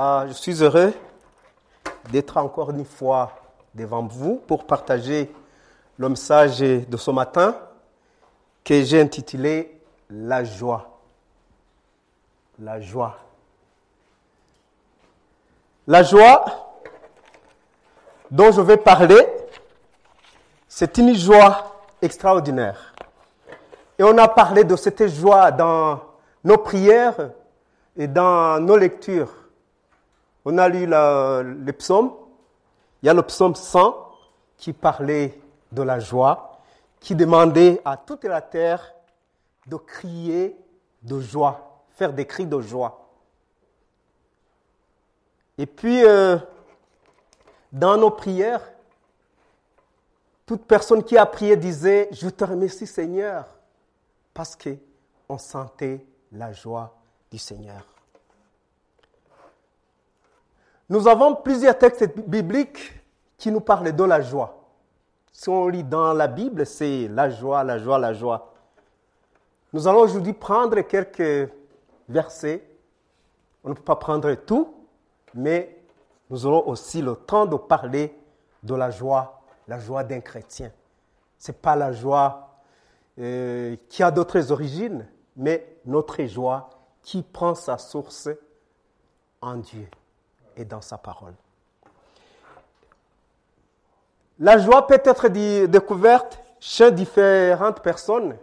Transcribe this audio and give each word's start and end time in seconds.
Ah, 0.00 0.26
je 0.28 0.32
suis 0.32 0.62
heureux 0.62 0.94
d'être 2.12 2.36
encore 2.36 2.70
une 2.70 2.84
fois 2.84 3.32
devant 3.74 4.06
vous 4.06 4.36
pour 4.36 4.64
partager 4.64 5.28
le 5.96 6.08
message 6.08 6.60
de 6.60 6.96
ce 6.96 7.10
matin 7.10 7.56
que 8.62 8.80
j'ai 8.80 9.00
intitulé 9.00 9.76
La 10.08 10.44
joie. 10.44 11.00
La 12.60 12.80
joie. 12.80 13.18
La 15.88 16.04
joie 16.04 16.44
dont 18.30 18.52
je 18.52 18.60
vais 18.60 18.76
parler, 18.76 19.26
c'est 20.68 20.96
une 20.98 21.12
joie 21.12 21.74
extraordinaire. 22.00 22.94
Et 23.98 24.04
on 24.04 24.16
a 24.16 24.28
parlé 24.28 24.62
de 24.62 24.76
cette 24.76 25.08
joie 25.08 25.50
dans 25.50 26.00
nos 26.44 26.58
prières 26.58 27.30
et 27.96 28.06
dans 28.06 28.60
nos 28.60 28.76
lectures. 28.76 29.47
On 30.50 30.56
a 30.56 30.66
lu 30.66 30.86
les 31.66 31.72
psaumes. 31.74 32.10
Il 33.02 33.06
y 33.06 33.08
a 33.10 33.12
le 33.12 33.20
psaume 33.20 33.54
100 33.54 33.94
qui 34.56 34.72
parlait 34.72 35.38
de 35.70 35.82
la 35.82 36.00
joie, 36.00 36.62
qui 37.00 37.14
demandait 37.14 37.82
à 37.84 37.98
toute 37.98 38.24
la 38.24 38.40
terre 38.40 38.94
de 39.66 39.76
crier 39.76 40.56
de 41.02 41.20
joie, 41.20 41.82
faire 41.90 42.14
des 42.14 42.24
cris 42.24 42.46
de 42.46 42.62
joie. 42.62 43.10
Et 45.58 45.66
puis, 45.66 46.02
euh, 46.02 46.38
dans 47.70 47.98
nos 47.98 48.10
prières, 48.10 48.62
toute 50.46 50.64
personne 50.64 51.04
qui 51.04 51.18
a 51.18 51.26
prié 51.26 51.58
disait, 51.58 52.08
je 52.10 52.30
te 52.30 52.44
remercie 52.44 52.86
Seigneur, 52.86 53.44
parce 54.32 54.56
qu'on 54.56 55.36
sentait 55.36 56.06
la 56.32 56.54
joie 56.54 56.96
du 57.30 57.36
Seigneur. 57.36 57.97
Nous 60.90 61.06
avons 61.06 61.34
plusieurs 61.34 61.76
textes 61.76 62.18
bibliques 62.26 62.94
qui 63.36 63.50
nous 63.50 63.60
parlent 63.60 63.94
de 63.94 64.04
la 64.04 64.22
joie. 64.22 64.54
Si 65.30 65.48
on 65.50 65.68
lit 65.68 65.84
dans 65.84 66.14
la 66.14 66.26
Bible, 66.26 66.64
c'est 66.64 67.08
la 67.08 67.28
joie, 67.28 67.62
la 67.62 67.78
joie, 67.78 67.98
la 67.98 68.14
joie. 68.14 68.54
Nous 69.74 69.86
allons 69.86 70.00
aujourd'hui 70.00 70.32
prendre 70.32 70.80
quelques 70.80 71.52
versets. 72.08 72.64
On 73.62 73.68
ne 73.68 73.74
peut 73.74 73.82
pas 73.82 73.96
prendre 73.96 74.32
tout, 74.34 74.74
mais 75.34 75.76
nous 76.30 76.46
aurons 76.46 76.70
aussi 76.70 77.02
le 77.02 77.14
temps 77.16 77.44
de 77.44 77.56
parler 77.56 78.16
de 78.62 78.74
la 78.74 78.90
joie, 78.90 79.42
la 79.68 79.78
joie 79.78 80.04
d'un 80.04 80.20
chrétien. 80.20 80.72
Ce 81.38 81.52
n'est 81.52 81.58
pas 81.58 81.76
la 81.76 81.92
joie 81.92 82.48
euh, 83.18 83.76
qui 83.90 84.02
a 84.02 84.10
d'autres 84.10 84.50
origines, 84.50 85.06
mais 85.36 85.76
notre 85.84 86.24
joie 86.24 86.70
qui 87.02 87.22
prend 87.22 87.54
sa 87.54 87.76
source 87.76 88.30
en 89.42 89.56
Dieu 89.56 89.86
et 90.58 90.64
dans 90.64 90.82
sa 90.82 90.98
parole. 90.98 91.34
La 94.38 94.58
joie 94.58 94.86
peut 94.86 95.00
être 95.02 95.28
découverte 95.28 96.38
chez 96.60 96.90
différentes 96.92 97.80
personnes 97.80 98.36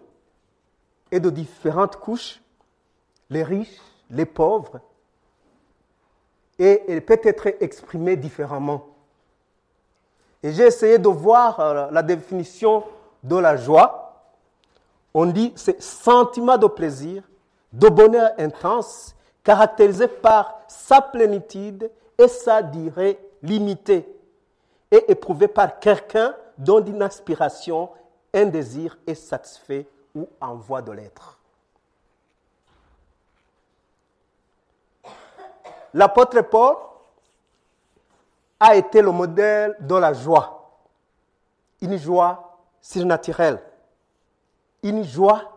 et 1.11 1.19
de 1.19 1.29
différentes 1.29 1.97
couches, 1.97 2.41
les 3.29 3.43
riches, 3.43 3.79
les 4.09 4.25
pauvres, 4.25 4.79
et 6.57 6.83
elle 6.87 7.03
peut 7.03 7.19
être 7.23 7.47
exprimée 7.61 8.15
différemment. 8.15 8.87
Et 10.41 10.51
j'ai 10.51 10.67
essayé 10.67 10.97
de 10.97 11.07
voir 11.07 11.59
euh, 11.59 11.87
la 11.91 12.03
définition 12.03 12.83
de 13.23 13.35
la 13.35 13.57
joie. 13.57 14.23
On 15.13 15.25
dit 15.25 15.51
c'est 15.55 15.81
sentiment 15.81 16.57
de 16.57 16.67
plaisir, 16.67 17.23
de 17.73 17.89
bonheur 17.89 18.31
intense, 18.37 19.15
caractérisé 19.43 20.07
par 20.07 20.59
sa 20.67 21.01
plénitude 21.01 21.89
et 22.17 22.27
sa 22.27 22.61
durée 22.61 23.19
limitée 23.41 24.07
et 24.91 25.11
éprouvé 25.11 25.47
par 25.47 25.79
quelqu'un 25.79 26.35
dont 26.57 26.83
une 26.83 27.01
aspiration, 27.01 27.89
un 28.33 28.45
désir 28.45 28.97
est 29.05 29.15
satisfait 29.15 29.87
ou 30.13 30.27
en 30.39 30.55
voie 30.55 30.81
de 30.81 30.91
l'être. 30.91 31.39
L'apôtre 35.93 36.41
Paul 36.41 36.75
a 38.59 38.75
été 38.75 39.01
le 39.01 39.11
modèle 39.11 39.75
de 39.79 39.95
la 39.95 40.13
joie, 40.13 40.81
une 41.81 41.97
joie 41.97 42.57
surnaturelle, 42.81 43.61
une 44.83 45.03
joie 45.03 45.51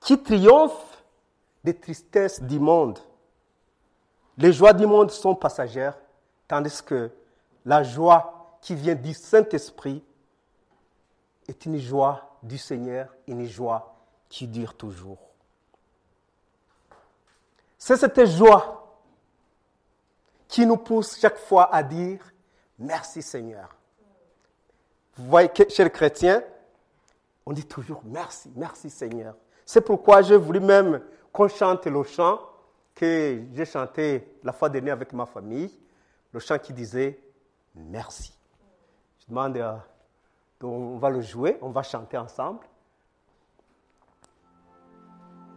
qui 0.00 0.22
triomphe 0.22 1.02
des 1.64 1.74
tristesses 1.74 2.42
du 2.42 2.58
monde 2.58 2.98
les 4.38 4.52
joies 4.52 4.72
du 4.72 4.86
monde 4.86 5.10
sont 5.10 5.34
passagères, 5.34 5.96
tandis 6.48 6.82
que 6.82 7.10
la 7.64 7.82
joie 7.82 8.58
qui 8.60 8.74
vient 8.74 8.94
du 8.94 9.12
Saint-Esprit 9.14 10.02
est 11.48 11.66
une 11.66 11.78
joie 11.78 12.38
du 12.42 12.58
Seigneur, 12.58 13.14
une 13.26 13.46
joie 13.46 13.94
qui 14.28 14.46
dure 14.46 14.74
toujours. 14.74 15.18
C'est 17.78 17.96
cette 17.96 18.24
joie 18.26 18.96
qui 20.48 20.64
nous 20.66 20.76
pousse 20.76 21.18
chaque 21.18 21.38
fois 21.38 21.74
à 21.74 21.82
dire 21.82 22.20
merci 22.78 23.22
Seigneur. 23.22 23.74
Vous 25.16 25.26
voyez, 25.28 25.50
chers 25.68 25.90
chrétiens, 25.92 26.42
on 27.44 27.52
dit 27.52 27.66
toujours 27.66 28.02
merci, 28.04 28.50
merci 28.54 28.88
Seigneur. 28.88 29.34
C'est 29.66 29.80
pourquoi 29.80 30.22
j'ai 30.22 30.36
voulu 30.36 30.60
même 30.60 31.02
qu'on 31.32 31.48
chante 31.48 31.86
le 31.86 32.02
chant 32.04 32.38
que 32.94 33.42
j'ai 33.52 33.64
chanté 33.64 34.36
la 34.42 34.52
fois 34.52 34.68
dernière 34.68 34.94
avec 34.94 35.12
ma 35.12 35.26
famille, 35.26 35.70
le 36.32 36.40
chant 36.40 36.58
qui 36.58 36.72
disait 36.72 37.18
merci. 37.74 38.34
Je 39.20 39.26
demande, 39.28 39.56
euh, 39.56 39.76
on 40.62 40.98
va 40.98 41.10
le 41.10 41.20
jouer, 41.20 41.58
on 41.62 41.70
va 41.70 41.82
chanter 41.82 42.16
ensemble. 42.16 42.66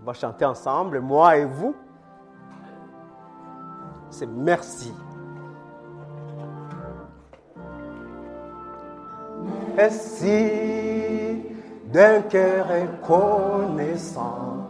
On 0.02 0.06
va 0.06 0.14
chanter 0.14 0.46
ensemble, 0.46 1.00
moi 1.00 1.38
et 1.38 1.46
vous. 1.46 1.76
C'est 4.10 4.28
merci. 4.28 4.94
Merci 9.76 10.86
d'un 11.86 12.22
cœur 12.22 12.68
reconnaissant. 12.68 14.70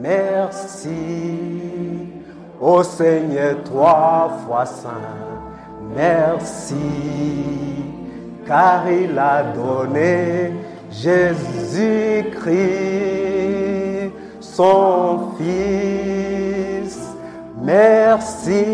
Merci 0.00 1.84
Ô 2.66 2.82
Seigneur, 2.82 3.62
trois 3.64 4.38
fois 4.46 4.64
saint, 4.64 4.88
merci, 5.94 6.74
car 8.46 8.90
il 8.90 9.18
a 9.18 9.42
donné 9.42 10.50
Jésus-Christ, 10.90 11.34
son 14.40 15.32
Fils. 15.36 16.98
Merci 17.60 18.64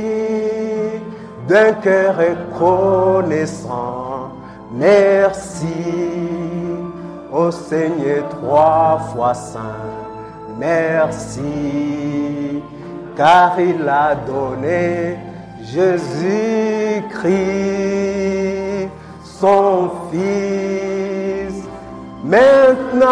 d'un 1.49 1.73
cœur 1.73 2.15
reconnaissant. 2.17 4.31
Merci, 4.73 5.67
ô 7.33 7.51
Seigneur, 7.51 8.29
trois 8.29 9.01
fois 9.13 9.35
saint. 9.35 9.90
Merci 10.61 12.63
car 13.17 13.59
il 13.59 13.89
a 13.89 14.15
donné 14.15 15.17
Jésus-Christ, 15.63 16.11
son 19.23 19.91
Fils. 20.11 21.65
Maintenant, 22.25 23.09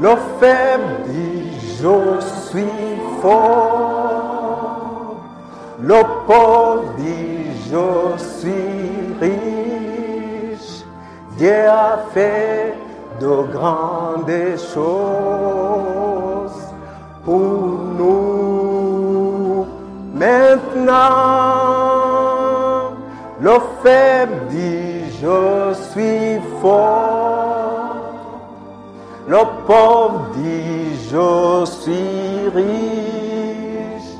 le 0.00 0.16
faible 0.40 1.02
dit, 1.08 1.52
je 1.80 2.20
suis 2.48 2.96
fort. 3.20 5.16
Le 5.80 6.02
pauvre 6.26 6.84
dit, 6.98 7.46
je 7.70 8.16
suis 8.38 9.14
riche. 9.20 10.84
Dieu 11.36 11.68
a 11.68 11.98
fait 12.14 12.74
de 13.22 13.52
grandes 13.52 14.58
choses 14.74 16.62
pour 17.24 17.78
nous. 17.98 19.66
Maintenant, 20.12 21.00
le 23.40 23.56
faible 23.82 24.38
dit 24.50 25.04
je 25.22 25.72
suis 25.90 26.40
fort. 26.60 27.96
Le 29.28 29.42
pauvre 29.68 30.20
dit 30.34 30.96
je 31.12 31.30
suis 31.80 32.48
riche. 32.58 34.12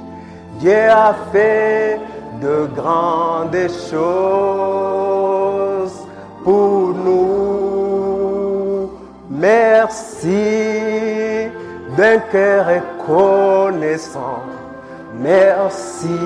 Dieu 0.60 0.84
a 0.90 1.12
fait 1.32 1.98
de 2.40 2.56
grandes 2.76 3.68
choses 3.90 5.96
pour 6.44 6.94
nous. 7.04 7.41
Merci 9.42 11.50
d'un 11.96 12.18
cœur 12.30 12.66
reconnaissant. 12.68 14.44
Merci 15.18 16.20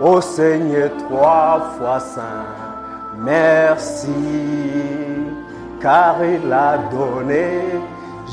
au 0.00 0.20
Seigneur 0.20 0.90
trois 1.04 1.60
fois 1.78 2.00
saint. 2.00 2.56
Merci 3.16 4.10
car 5.80 6.16
il 6.24 6.52
a 6.52 6.78
donné 6.90 7.60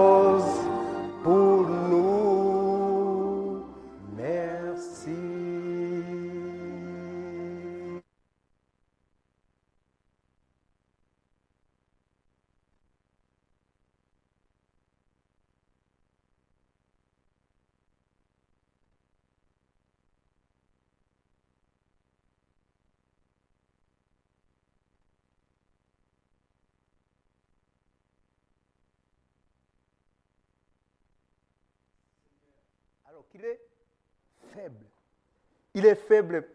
Il 35.75 35.87
est 35.87 35.97
faible 35.97 36.47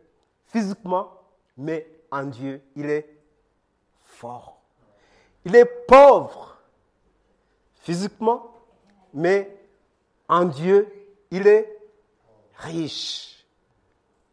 physiquement, 0.48 1.12
mais 1.58 1.88
en 2.10 2.24
Dieu, 2.24 2.62
il 2.76 2.90
est 2.90 3.08
fort. 4.04 4.60
Il 5.46 5.56
est 5.56 5.66
pauvre 5.66 6.58
physiquement, 7.76 8.52
mais 9.14 9.58
en 10.28 10.46
Dieu, 10.46 10.88
il 11.32 11.48
est 11.48 11.78
riche. 12.56 13.46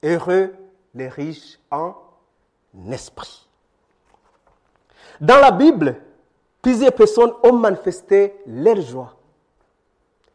Heureux 0.03 0.55
les 0.94 1.09
riches 1.09 1.59
en 1.71 1.94
esprit. 2.91 3.49
Dans 5.21 5.41
la 5.41 5.50
Bible, 5.50 6.00
plusieurs 6.62 6.93
personnes 6.93 7.33
ont 7.43 7.53
manifesté 7.53 8.35
leur 8.47 8.81
joie. 8.81 9.15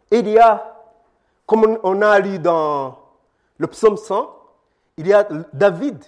Il 0.10 0.28
y 0.28 0.38
a, 0.38 0.76
comme 1.46 1.80
on 1.84 2.02
a 2.02 2.20
lu 2.20 2.40
dans 2.40 2.98
le 3.58 3.68
psaume 3.68 3.98
100, 3.98 4.41
il 4.98 5.08
y 5.08 5.14
a 5.14 5.28
David. 5.54 6.04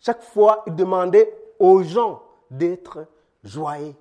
Chaque 0.00 0.22
fois, 0.22 0.62
il 0.66 0.74
demandait 0.74 1.32
aux 1.58 1.82
gens 1.82 2.22
d'être 2.50 3.06
joyeux. 3.44 3.94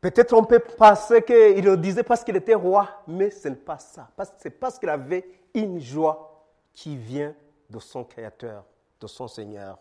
Peut-être 0.00 0.34
on 0.34 0.44
peut 0.44 0.58
penser 0.60 1.22
qu'il 1.22 1.64
le 1.64 1.76
disait 1.76 2.02
parce 2.02 2.22
qu'il 2.22 2.36
était 2.36 2.54
roi, 2.54 2.88
mais 3.06 3.30
ce 3.30 3.48
n'est 3.48 3.54
pas 3.54 3.78
ça. 3.78 4.08
C'est 4.38 4.50
parce 4.50 4.78
qu'il 4.78 4.90
avait 4.90 5.26
une 5.54 5.80
joie 5.80 6.44
qui 6.74 6.96
vient 6.96 7.34
de 7.70 7.78
son 7.78 8.04
Créateur, 8.04 8.64
de 9.00 9.06
son 9.06 9.28
Seigneur. 9.28 9.78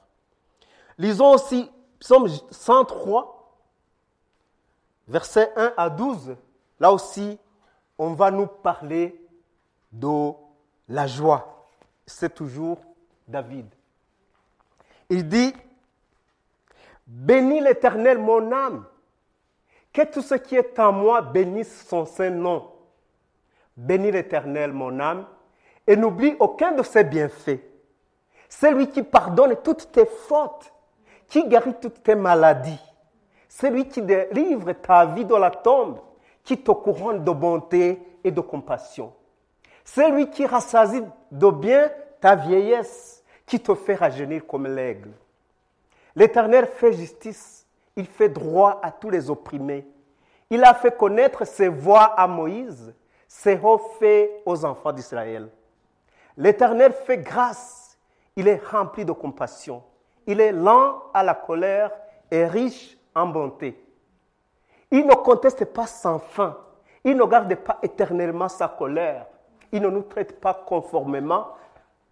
Lisons 0.98 1.34
aussi 1.34 1.70
Psaume 2.00 2.28
103, 2.52 3.60
versets 5.08 5.52
1 5.56 5.74
à 5.76 5.90
12. 5.90 6.36
Là 6.80 6.92
aussi, 6.92 7.38
on 7.98 8.14
va 8.14 8.32
nous 8.32 8.48
parler 8.48 9.22
de 9.92 10.32
la 10.90 11.08
joie. 11.08 11.53
C'est 12.06 12.34
toujours 12.34 12.80
David. 13.28 13.68
Il 15.10 15.28
dit, 15.28 15.54
Bénis 17.06 17.62
l'Éternel 17.62 18.18
mon 18.18 18.52
âme, 18.52 18.86
que 19.92 20.02
tout 20.12 20.22
ce 20.22 20.36
qui 20.36 20.56
est 20.56 20.80
en 20.80 20.92
moi 20.92 21.22
bénisse 21.22 21.86
son 21.88 22.06
saint 22.06 22.30
nom. 22.30 22.72
Bénis 23.76 24.12
l'Éternel 24.12 24.72
mon 24.74 25.00
âme, 25.00 25.26
et 25.86 25.96
n'oublie 25.96 26.36
aucun 26.40 26.72
de 26.72 26.84
ses 26.84 27.04
bienfaits. 27.04 27.60
C'est 28.48 28.72
lui 28.72 28.88
qui 28.88 29.04
pardonne 29.04 29.56
toutes 29.64 29.92
tes 29.92 30.06
fautes, 30.06 30.72
qui 31.28 31.48
guérit 31.48 31.76
toutes 31.82 32.04
tes 32.04 32.16
maladies. 32.16 32.82
C'est 33.50 33.70
lui 33.70 33.88
qui 33.88 34.02
délivre 34.02 34.72
ta 34.74 35.06
vie 35.06 35.26
de 35.26 35.36
la 35.36 35.52
tombe, 35.52 36.00
qui 36.44 36.58
te 36.58 36.72
couronne 36.72 37.24
de 37.24 37.32
bonté 37.32 38.02
et 38.24 38.32
de 38.32 38.42
compassion. 38.42 39.14
C'est 39.84 40.10
lui 40.10 40.30
qui 40.30 40.46
rassasie 40.46 41.04
de 41.32 41.50
bien 41.50 41.92
ta 42.22 42.36
vieillesse, 42.36 43.24
qui 43.46 43.60
te 43.60 43.76
fait 43.76 43.96
rajeunir 43.96 44.46
comme 44.48 44.68
l'aigle. 44.68 45.12
L'Éternel 46.16 46.68
fait 46.68 46.94
justice, 46.94 47.66
il 47.96 48.06
fait 48.06 48.30
droit 48.30 48.80
à 48.82 48.92
tous 48.92 49.10
les 49.10 49.30
opprimés. 49.30 49.88
Il 50.50 50.64
a 50.64 50.74
fait 50.74 50.96
connaître 50.96 51.46
ses 51.46 51.68
voies 51.68 52.04
à 52.04 52.28
Moïse, 52.28 52.94
ses 53.28 53.60
hauts 53.62 53.82
faits 54.00 54.32
aux 54.46 54.64
enfants 54.64 54.92
d'Israël. 54.92 55.50
L'Éternel 56.38 56.94
fait 56.94 57.18
grâce, 57.18 57.98
il 58.36 58.48
est 58.48 58.62
rempli 58.64 59.06
de 59.06 59.12
compassion. 59.12 59.84
Il 60.26 60.40
est 60.40 60.52
lent 60.52 61.04
à 61.14 61.24
la 61.24 61.34
colère 61.34 61.92
et 62.32 62.46
riche 62.46 62.98
en 63.14 63.28
bonté. 63.28 63.84
Il 64.90 65.06
ne 65.06 65.14
conteste 65.16 65.66
pas 65.66 65.88
sans 65.88 66.20
fin. 66.20 66.58
Il 67.04 67.18
ne 67.18 67.26
garde 67.26 67.54
pas 67.56 67.80
éternellement 67.84 68.48
sa 68.48 68.68
colère. 68.68 69.26
Il 69.74 69.82
ne 69.82 69.90
nous 69.90 70.04
traite 70.04 70.40
pas 70.40 70.54
conformément 70.54 71.48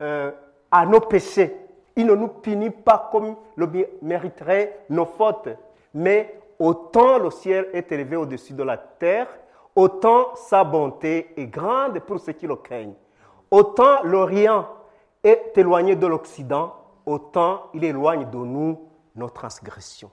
euh, 0.01 0.31
à 0.69 0.85
nos 0.85 0.99
péchés. 0.99 1.55
Il 1.95 2.07
ne 2.07 2.15
nous 2.15 2.27
punit 2.27 2.71
pas 2.71 3.09
comme 3.11 3.35
le 3.55 3.69
mériterait 4.01 4.79
nos 4.89 5.05
fautes. 5.05 5.49
Mais 5.93 6.39
autant 6.59 7.19
le 7.19 7.29
ciel 7.29 7.69
est 7.71 7.91
élevé 7.91 8.15
au-dessus 8.15 8.53
de 8.53 8.63
la 8.63 8.77
terre, 8.77 9.27
autant 9.75 10.35
sa 10.35 10.63
bonté 10.63 11.33
est 11.37 11.47
grande 11.47 11.99
pour 11.99 12.19
ceux 12.19 12.33
qui 12.33 12.47
le 12.47 12.55
craignent. 12.55 12.95
Autant 13.51 14.01
l'Orient 14.03 14.67
est 15.23 15.51
éloigné 15.55 15.95
de 15.95 16.07
l'Occident, 16.07 16.73
autant 17.05 17.63
il 17.73 17.83
éloigne 17.83 18.29
de 18.29 18.37
nous 18.37 18.79
nos 19.15 19.29
transgressions. 19.29 20.09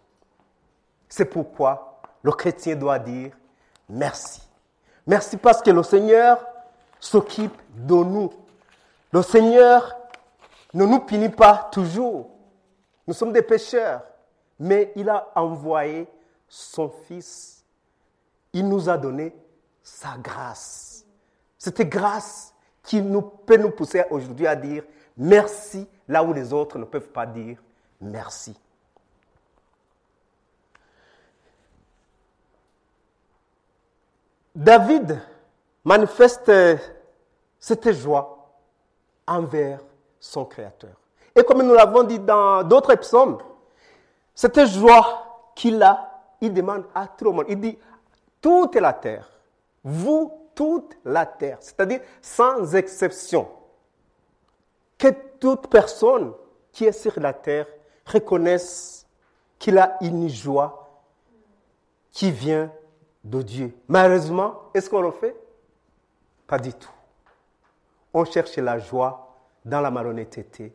C'est 1.09 1.27
pourquoi 1.27 2.01
le 2.23 2.33
chrétien 2.33 2.77
doit 2.77 2.99
dire 2.99 3.31
merci. 3.89 4.43
Merci 5.07 5.39
parce 5.39 5.63
que 5.63 5.71
le 5.71 5.83
Seigneur 5.83 6.45
s'occupe 7.01 7.57
de 7.75 7.95
nous. 7.95 8.33
Le 9.13 9.23
Seigneur 9.23 9.97
ne 10.75 10.85
nous 10.85 11.01
punit 11.01 11.29
pas 11.29 11.69
toujours. 11.73 12.31
Nous 13.07 13.15
sommes 13.15 13.33
des 13.33 13.43
pécheurs, 13.43 14.03
mais 14.59 14.93
il 14.97 15.09
a 15.09 15.29
envoyé 15.35 16.07
son 16.49 16.89
Fils. 16.89 17.65
Il 18.53 18.69
nous 18.69 18.89
a 18.89 18.99
donné 18.99 19.35
sa 19.83 20.17
grâce. 20.19 21.05
Cette 21.57 21.83
grâce 21.83 22.55
qui 22.83 23.01
nous, 23.03 23.23
peut 23.23 23.57
nous 23.57 23.71
pousser 23.71 24.05
aujourd'hui 24.11 24.47
à 24.47 24.57
dire 24.57 24.85
merci 25.17 25.87
là 26.07 26.23
où 26.23 26.33
les 26.33 26.53
autres 26.53 26.79
ne 26.79 26.85
peuvent 26.85 27.09
pas 27.09 27.27
dire 27.27 27.59
merci. 28.01 28.55
David 34.55 35.21
manifeste 35.89 36.53
cette 37.59 37.93
joie 37.93 38.53
envers 39.27 39.81
son 40.21 40.45
Créateur. 40.45 40.95
Et 41.35 41.43
comme 41.43 41.63
nous 41.63 41.75
l'avons 41.75 42.03
dit 42.03 42.19
dans 42.19 42.63
d'autres 42.63 42.95
psaumes, 42.97 43.39
cette 44.35 44.67
joie 44.67 45.51
qu'il 45.55 45.83
a, 45.83 46.21
il 46.41 46.53
demande 46.53 46.85
à 46.95 47.07
tout 47.07 47.25
le 47.25 47.31
monde. 47.31 47.47
Il 47.49 47.59
dit, 47.59 47.79
toute 48.41 48.75
la 48.77 48.93
terre, 48.93 49.31
vous, 49.83 50.31
toute 50.55 50.99
la 51.05 51.25
terre, 51.25 51.57
c'est-à-dire 51.61 52.01
sans 52.21 52.75
exception, 52.75 53.49
que 54.99 55.09
toute 55.41 55.69
personne 55.69 56.33
qui 56.71 56.85
est 56.85 56.93
sur 56.93 57.19
la 57.19 57.33
terre 57.33 57.67
reconnaisse 58.05 59.07
qu'il 59.59 59.79
a 59.79 59.97
une 60.03 60.29
joie 60.29 60.91
qui 62.13 62.31
vient 62.31 62.71
de 63.25 63.41
Dieu. 63.43 63.75
Malheureusement, 63.89 64.71
est-ce 64.75 64.91
qu'on 64.91 65.01
le 65.01 65.13
fait? 65.13 65.35
Pas 66.49 66.59
du 66.59 66.73
tout. 66.73 66.91
On 68.13 68.25
cherche 68.25 68.57
la 68.57 68.79
joie 68.81 69.37
dans 69.65 69.81
la 69.81 69.91
malhonnêteté. 69.91 70.75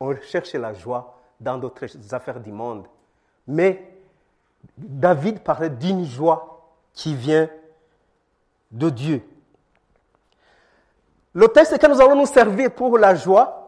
On 0.00 0.14
cherche 0.20 0.52
la 0.54 0.74
joie 0.74 1.18
dans 1.40 1.56
d'autres 1.56 1.86
affaires 2.12 2.40
du 2.40 2.52
monde. 2.52 2.86
Mais 3.46 3.88
David 4.76 5.40
parlait 5.40 5.70
d'une 5.70 6.04
joie 6.04 6.60
qui 6.92 7.14
vient 7.14 7.48
de 8.70 8.90
Dieu. 8.90 9.22
Le 11.34 11.48
texte 11.48 11.78
que 11.78 11.86
nous 11.86 12.00
allons 12.00 12.16
nous 12.16 12.26
servir 12.26 12.74
pour 12.74 12.98
la 12.98 13.14
joie, 13.14 13.62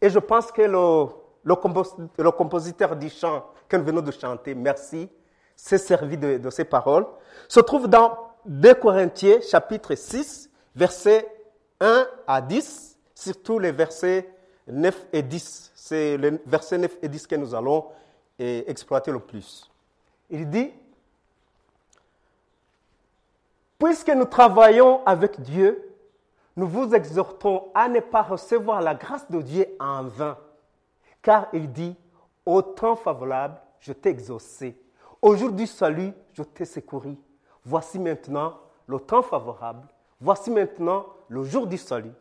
et 0.00 0.10
je 0.10 0.18
pense 0.18 0.52
que 0.52 0.62
le, 0.62 2.30
compositeur 2.32 2.96
du 2.96 3.08
chant 3.08 3.46
que 3.68 3.76
nous 3.76 3.84
venons 3.84 4.02
de 4.02 4.10
chanter, 4.10 4.54
merci, 4.54 5.08
s'est 5.54 5.78
servi 5.78 6.18
de, 6.18 6.50
ces 6.50 6.64
paroles, 6.64 7.06
se 7.48 7.60
trouve 7.60 7.88
dans 7.88 8.25
2 8.46 8.74
Corinthiens 8.74 9.40
chapitre 9.40 9.94
6, 9.94 10.50
versets 10.74 11.26
1 11.80 12.06
à 12.26 12.40
10, 12.40 12.96
surtout 13.14 13.58
les 13.58 13.72
versets 13.72 14.28
9 14.68 15.06
et 15.12 15.22
10. 15.22 15.72
C'est 15.74 16.16
les 16.16 16.30
versets 16.46 16.78
9 16.78 16.98
et 17.02 17.08
10 17.08 17.26
que 17.26 17.34
nous 17.36 17.54
allons 17.54 17.86
exploiter 18.38 19.10
le 19.10 19.20
plus. 19.20 19.70
Il 20.30 20.48
dit, 20.48 20.72
Puisque 23.78 24.08
nous 24.08 24.24
travaillons 24.24 25.04
avec 25.04 25.40
Dieu, 25.40 25.92
nous 26.56 26.66
vous 26.66 26.94
exhortons 26.94 27.68
à 27.74 27.88
ne 27.88 28.00
pas 28.00 28.22
recevoir 28.22 28.80
la 28.80 28.94
grâce 28.94 29.30
de 29.30 29.42
Dieu 29.42 29.66
en 29.78 30.04
vain. 30.04 30.38
Car 31.20 31.48
il 31.52 31.70
dit, 31.70 31.94
au 32.46 32.62
temps 32.62 32.96
favorable, 32.96 33.60
je 33.80 33.92
t'ai 33.92 34.10
exaucé. 34.10 34.80
Au 35.20 35.36
jour 35.36 35.52
du 35.52 35.66
salut, 35.66 36.12
je 36.32 36.42
t'ai 36.42 36.64
secouru. 36.64 37.18
Voici 37.66 37.98
maintenant 37.98 38.54
le 38.86 39.00
temps 39.00 39.22
favorable. 39.22 39.88
Voici 40.20 40.52
maintenant 40.52 41.04
le 41.28 41.42
jour 41.42 41.66
du 41.66 41.76
salut. 41.76 42.14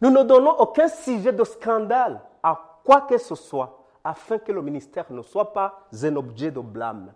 Nous 0.00 0.10
ne 0.10 0.22
donnons 0.22 0.58
aucun 0.58 0.88
sujet 0.88 1.32
de 1.32 1.44
scandale 1.44 2.22
à 2.42 2.80
quoi 2.82 3.02
que 3.02 3.18
ce 3.18 3.34
soit, 3.34 3.84
afin 4.02 4.38
que 4.38 4.50
le 4.50 4.62
ministère 4.62 5.04
ne 5.10 5.20
soit 5.20 5.52
pas 5.52 5.86
un 6.02 6.16
objet 6.16 6.50
de 6.50 6.60
blâme. 6.60 7.12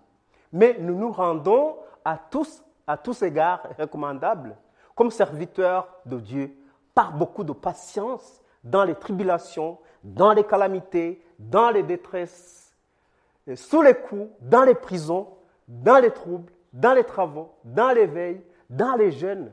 Mais 0.52 0.76
nous 0.78 0.94
nous 0.94 1.10
rendons 1.10 1.76
à 2.04 2.18
tous, 2.18 2.62
à 2.86 2.98
tous 2.98 3.22
égards 3.22 3.62
recommandables, 3.78 4.54
comme 4.94 5.10
serviteurs 5.10 5.88
de 6.04 6.18
Dieu, 6.20 6.54
par 6.94 7.12
beaucoup 7.12 7.42
de 7.42 7.54
patience, 7.54 8.42
dans 8.62 8.84
les 8.84 8.94
tribulations, 8.94 9.78
dans 10.04 10.32
les 10.32 10.44
calamités, 10.44 11.24
dans 11.38 11.70
les 11.70 11.82
détresses, 11.82 12.74
sous 13.54 13.80
les 13.80 13.94
coups, 13.94 14.28
dans 14.40 14.62
les 14.62 14.74
prisons, 14.74 15.28
dans 15.66 15.98
les 15.98 16.10
troubles, 16.10 16.52
dans 16.76 16.92
les 16.92 17.04
travaux, 17.04 17.54
dans 17.64 17.90
les 17.92 18.06
veilles, 18.06 18.42
dans 18.68 18.96
les 18.96 19.10
jeûnes, 19.10 19.50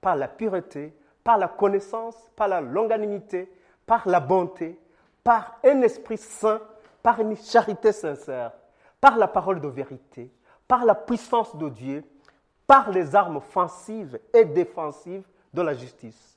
par 0.00 0.16
la 0.16 0.26
pureté, 0.26 0.92
par 1.22 1.38
la 1.38 1.46
connaissance, 1.46 2.16
par 2.34 2.48
la 2.48 2.60
longanimité, 2.60 3.50
par 3.86 4.08
la 4.08 4.18
bonté, 4.18 4.78
par 5.22 5.58
un 5.64 5.82
esprit 5.82 6.18
saint, 6.18 6.60
par 7.00 7.20
une 7.20 7.36
charité 7.36 7.92
sincère, 7.92 8.50
par 9.00 9.16
la 9.16 9.28
parole 9.28 9.60
de 9.60 9.68
vérité, 9.68 10.32
par 10.66 10.84
la 10.84 10.96
puissance 10.96 11.56
de 11.56 11.68
Dieu, 11.68 12.04
par 12.66 12.90
les 12.90 13.14
armes 13.14 13.36
offensives 13.36 14.18
et 14.32 14.44
défensives 14.44 15.24
de 15.52 15.62
la 15.62 15.74
justice, 15.74 16.36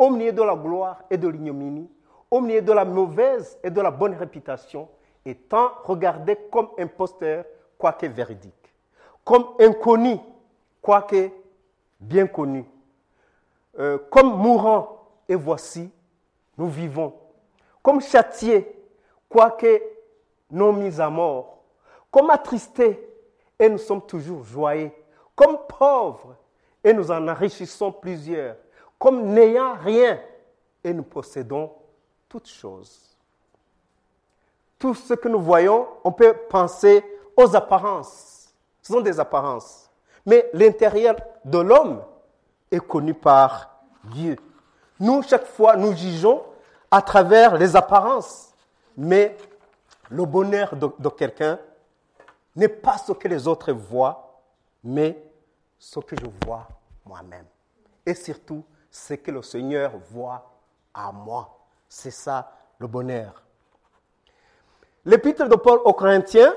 milieu 0.00 0.32
de 0.32 0.42
la 0.42 0.56
gloire 0.56 1.02
et 1.10 1.18
de 1.18 1.28
l'ignominie, 1.28 1.90
milieu 2.32 2.62
de 2.62 2.72
la 2.72 2.86
mauvaise 2.86 3.58
et 3.62 3.70
de 3.70 3.80
la 3.82 3.90
bonne 3.90 4.14
réputation, 4.14 4.88
étant 5.26 5.72
regardé 5.84 6.36
comme 6.50 6.70
imposteur, 6.78 7.44
quoique 7.76 8.06
véridique, 8.06 8.63
comme 9.24 9.46
inconnu, 9.58 10.18
quoique 10.82 11.30
bien 11.98 12.26
connu, 12.26 12.64
euh, 13.78 13.98
comme 14.10 14.36
mourant, 14.36 15.08
et 15.28 15.34
voici, 15.34 15.90
nous 16.58 16.68
vivons, 16.68 17.14
comme 17.82 18.00
châtié, 18.00 18.70
quoique 19.28 19.82
non 20.50 20.72
mis 20.72 21.00
à 21.00 21.08
mort, 21.08 21.64
comme 22.10 22.30
attristé, 22.30 23.08
et 23.58 23.68
nous 23.68 23.78
sommes 23.78 24.02
toujours 24.02 24.44
joyeux, 24.44 24.92
comme 25.34 25.58
pauvres, 25.66 26.36
et 26.82 26.92
nous 26.92 27.10
en 27.10 27.26
enrichissons 27.28 27.90
plusieurs, 27.90 28.56
comme 28.98 29.32
n'ayant 29.32 29.74
rien, 29.74 30.20
et 30.82 30.92
nous 30.92 31.02
possédons 31.02 31.72
toutes 32.28 32.48
choses. 32.48 33.16
Tout 34.78 34.94
ce 34.94 35.14
que 35.14 35.28
nous 35.28 35.40
voyons, 35.40 35.88
on 36.04 36.12
peut 36.12 36.34
penser 36.50 37.02
aux 37.36 37.56
apparences. 37.56 38.33
Ce 38.84 38.92
sont 38.92 39.00
des 39.00 39.18
apparences. 39.18 39.90
Mais 40.26 40.50
l'intérieur 40.52 41.16
de 41.44 41.58
l'homme 41.58 42.02
est 42.70 42.80
connu 42.80 43.14
par 43.14 43.78
Dieu. 44.04 44.36
Nous, 45.00 45.22
chaque 45.22 45.46
fois, 45.46 45.74
nous 45.76 45.96
jugeons 45.96 46.42
à 46.90 47.00
travers 47.00 47.56
les 47.56 47.74
apparences. 47.74 48.52
Mais 48.96 49.36
le 50.10 50.26
bonheur 50.26 50.76
de, 50.76 51.08
quelqu'un 51.08 51.58
n'est 52.54 52.68
pas 52.68 52.98
ce 52.98 53.12
que 53.12 53.26
les 53.26 53.48
autres 53.48 53.72
voient, 53.72 54.38
mais 54.84 55.30
ce 55.78 55.98
que 56.00 56.14
je 56.16 56.46
vois 56.46 56.68
moi-même. 57.06 57.46
Et 58.04 58.14
surtout, 58.14 58.64
ce 58.90 59.14
que 59.14 59.30
le 59.30 59.42
Seigneur 59.42 59.92
voit 60.10 60.50
à 60.92 61.10
moi. 61.10 61.58
C'est 61.88 62.10
ça 62.10 62.52
le 62.78 62.86
bonheur. 62.86 63.42
L'épître 65.06 65.48
de 65.48 65.56
Paul 65.56 65.80
aux 65.84 65.94
Corinthiens, 65.94 66.54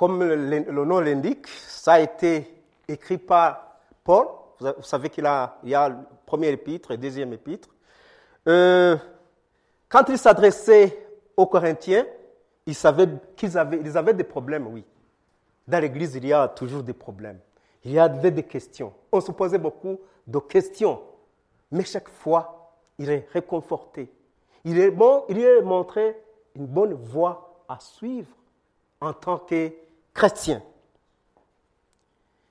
comme 0.00 0.24
le, 0.24 0.60
nom 0.86 0.98
l'indique, 0.98 1.46
ça 1.46 1.92
a 1.92 2.00
été 2.00 2.50
écrit 2.88 3.18
par 3.18 3.76
Paul. 4.02 4.28
Vous 4.58 4.82
savez 4.82 5.10
qu'il 5.10 5.26
a, 5.26 5.58
il 5.62 5.68
y 5.68 5.74
a 5.74 5.90
le 5.90 5.96
premier 6.24 6.48
épître 6.48 6.90
et 6.90 6.94
le 6.94 7.02
deuxième 7.02 7.34
épître. 7.34 7.68
Euh, 8.48 8.96
quand 9.90 10.08
il 10.08 10.16
s'adressait 10.16 11.06
aux 11.36 11.44
Corinthiens, 11.44 12.06
ils 12.64 12.74
savaient 12.74 13.10
qu'ils 13.36 13.58
avaient, 13.58 13.78
ils 13.78 13.94
avaient 13.98 14.14
des 14.14 14.24
problèmes, 14.24 14.68
oui. 14.68 14.86
Dans 15.68 15.78
l'Église, 15.78 16.14
il 16.14 16.26
y 16.26 16.32
a 16.32 16.48
toujours 16.48 16.82
des 16.82 16.94
problèmes. 16.94 17.38
Il 17.84 17.92
y 17.92 17.98
avait 17.98 18.30
des 18.30 18.44
questions. 18.44 18.94
On 19.12 19.20
se 19.20 19.32
posait 19.32 19.58
beaucoup 19.58 20.00
de 20.26 20.38
questions. 20.38 21.02
Mais 21.70 21.84
chaque 21.84 22.08
fois, 22.08 22.72
il 22.98 23.10
est 23.10 23.28
réconforté. 23.34 24.10
Il 24.64 24.78
est, 24.78 24.90
bon, 24.92 25.24
il 25.28 25.38
est 25.38 25.60
montré 25.60 26.16
une 26.56 26.66
bonne 26.66 26.94
voie 26.94 27.64
à 27.68 27.78
suivre 27.80 28.34
en 29.02 29.12
tant 29.12 29.36
que 29.38 29.70
chrétien. 30.20 30.62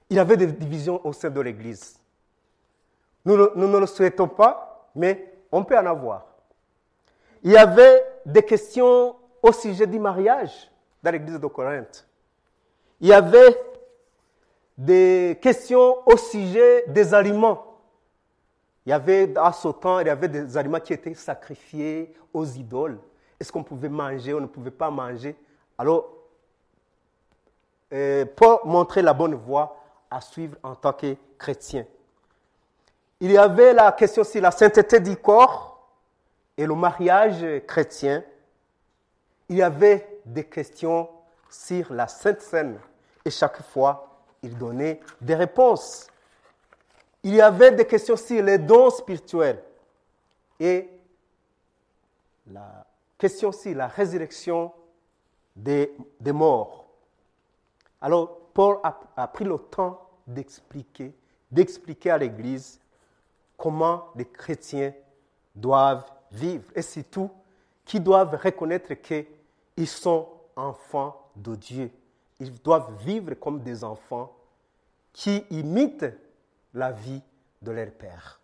Il 0.10 0.18
y 0.18 0.20
avait 0.20 0.38
des 0.38 0.48
divisions 0.48 1.06
au 1.06 1.14
sein 1.14 1.30
de 1.30 1.40
l'Église. 1.40 2.00
Nous, 3.24 3.38
ne 3.38 3.78
le 3.78 3.86
souhaitons 3.86 4.28
pas, 4.28 4.90
mais 4.96 5.34
on 5.52 5.64
peut 5.64 5.78
en 5.78 5.86
avoir. 5.86 6.26
Il 7.44 7.52
y 7.52 7.58
avait 7.58 8.04
des 8.26 8.42
questions 8.42 9.16
au 9.44 9.52
sujet 9.52 9.86
du 9.86 10.00
mariage 10.00 10.72
dans 11.04 11.12
l'église 11.12 11.40
de 11.40 11.46
Corinthe. 11.46 12.08
Il 13.00 13.10
y 13.10 13.14
avait 13.14 13.56
des 14.76 15.38
questions 15.40 15.98
au 16.08 16.18
sujet 16.18 16.86
des 16.88 17.14
aliments. 17.14 17.78
Il 18.84 18.90
y 18.90 18.94
avait 18.94 19.32
à 19.38 19.54
ce 19.54 19.68
temps, 19.68 20.00
il 20.00 20.08
y 20.08 20.10
avait 20.10 20.28
des 20.28 20.58
aliments 20.58 20.80
qui 20.80 20.94
étaient 20.94 21.14
sacrifiés 21.14 22.16
aux 22.34 22.46
idoles. 22.46 22.98
Est-ce 23.40 23.52
qu'on 23.52 23.64
pouvait 23.64 23.90
manger 23.90 24.34
ou 24.34 24.40
ne 24.40 24.48
pouvait 24.48 24.72
pas 24.72 24.90
manger? 24.90 25.36
Alors, 25.78 26.19
euh, 27.93 28.25
pour 28.25 28.65
montrer 28.65 29.01
la 29.01 29.13
bonne 29.13 29.36
voie 29.36 29.77
à 30.10 30.22
suivre 30.22 30.55
en 30.63 30.75
tant 30.75 30.93
que 30.93 31.15
chrétien. 31.38 31.86
Il 33.19 33.31
y 33.31 33.38
avait 33.38 33.74
la 33.74 33.91
question 33.91 34.24
sur 34.24 34.41
la 34.41 34.51
sainteté 34.51 35.00
du 35.00 35.17
corps 35.17 35.69
et 36.58 36.65
le 36.65 36.75
mariage 36.75 37.46
chrétien, 37.65 38.22
il 39.48 39.58
y 39.58 39.62
avait 39.62 40.22
des 40.25 40.43
questions 40.43 41.08
sur 41.50 41.93
la 41.93 42.08
Sainte 42.08 42.41
Seine. 42.41 42.77
Et 43.24 43.31
chaque 43.31 43.62
fois, 43.63 44.22
il 44.43 44.58
donnait 44.58 45.00
des 45.22 45.36
réponses. 45.36 46.08
Il 47.24 47.36
y 47.36 47.41
avait 47.41 47.72
des 47.72 47.86
questions 47.86 48.15
sur 48.15 48.43
les 48.43 48.58
dons 48.58 48.89
spirituels. 48.89 49.63
Et 50.60 50.89
la 52.51 52.86
question 53.17 53.51
sur 53.51 53.75
la 53.75 53.88
résurrection 53.88 54.72
des, 55.55 55.93
des 56.19 56.31
morts. 56.31 56.88
Alors, 58.01 58.39
Paul 58.53 58.79
a, 58.84 59.27
pris 59.27 59.46
le 59.46 59.58
temps 59.58 60.10
d'expliquer, 60.25 61.13
d'expliquer 61.51 62.12
à 62.12 62.18
l'Église 62.18 62.79
comment 63.58 64.10
les 64.15 64.25
chrétiens 64.25 64.94
doivent 65.56 66.10
vivre 66.32 66.65
et 66.75 66.82
surtout 66.82 67.29
qu'ils 67.86 68.03
doivent 68.03 68.39
reconnaître 68.41 68.94
qu'ils 68.94 69.88
sont 69.88 70.27
enfants 70.56 71.29
de 71.36 71.56
Dieu. 71.56 71.91
Ils 72.39 72.53
doivent 72.62 72.94
vivre 73.03 73.34
comme 73.34 73.62
des 73.62 73.84
enfants 73.84 74.32
qui 75.12 75.44
imitent 75.50 76.06
la 76.74 76.91
vie 76.91 77.22
de 77.62 77.72
leur 77.72 77.91
Père. 77.91 78.39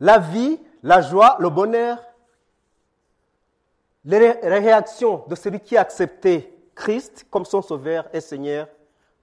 La 0.00 0.18
vie, 0.18 0.60
la 0.82 1.00
joie, 1.00 1.36
le 1.40 1.50
bonheur, 1.50 1.98
les 4.04 4.30
réactions 4.30 5.24
de 5.26 5.34
celui 5.34 5.58
qui 5.60 5.76
a 5.76 5.80
accepté 5.80 6.57
Christ 6.78 7.26
comme 7.28 7.44
son 7.44 7.60
Sauveur 7.60 8.08
et 8.12 8.20
Seigneur 8.20 8.68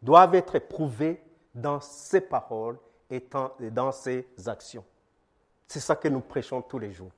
doivent 0.01 0.35
être 0.35 0.59
prouvées 0.59 1.23
dans 1.53 1.79
ses 1.79 2.19
paroles 2.19 2.77
et 3.09 3.23
dans 3.71 3.91
ses 3.93 4.27
actions. 4.45 4.83
C'est 5.65 5.79
ça 5.79 5.95
que 5.95 6.09
nous 6.09 6.19
prêchons 6.19 6.61
tous 6.61 6.77
les 6.77 6.91
jours. 6.91 7.11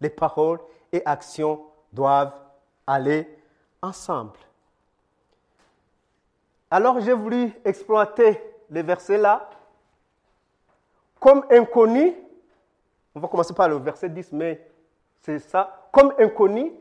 Les 0.00 0.10
paroles 0.10 0.58
et 0.92 1.02
actions 1.06 1.62
doivent 1.92 2.34
aller 2.84 3.38
ensemble. 3.80 4.38
Alors 6.68 7.00
j'ai 7.00 7.12
voulu 7.12 7.52
exploiter 7.64 8.42
les 8.68 8.82
versets 8.82 9.18
là 9.18 9.48
comme 11.20 11.46
inconnu. 11.48 12.12
On 13.14 13.20
va 13.20 13.28
commencer 13.28 13.54
par 13.54 13.68
le 13.68 13.76
verset 13.76 14.08
10, 14.08 14.32
mais 14.32 14.68
c'est 15.22 15.38
ça. 15.38 15.88
Comme 15.92 16.12
inconnu, 16.18 16.72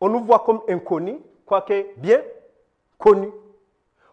on 0.00 0.08
nous 0.08 0.24
voit 0.24 0.40
comme 0.40 0.62
inconnu, 0.66 1.20
quoique 1.44 1.94
bien 1.98 2.22
connu. 2.98 3.30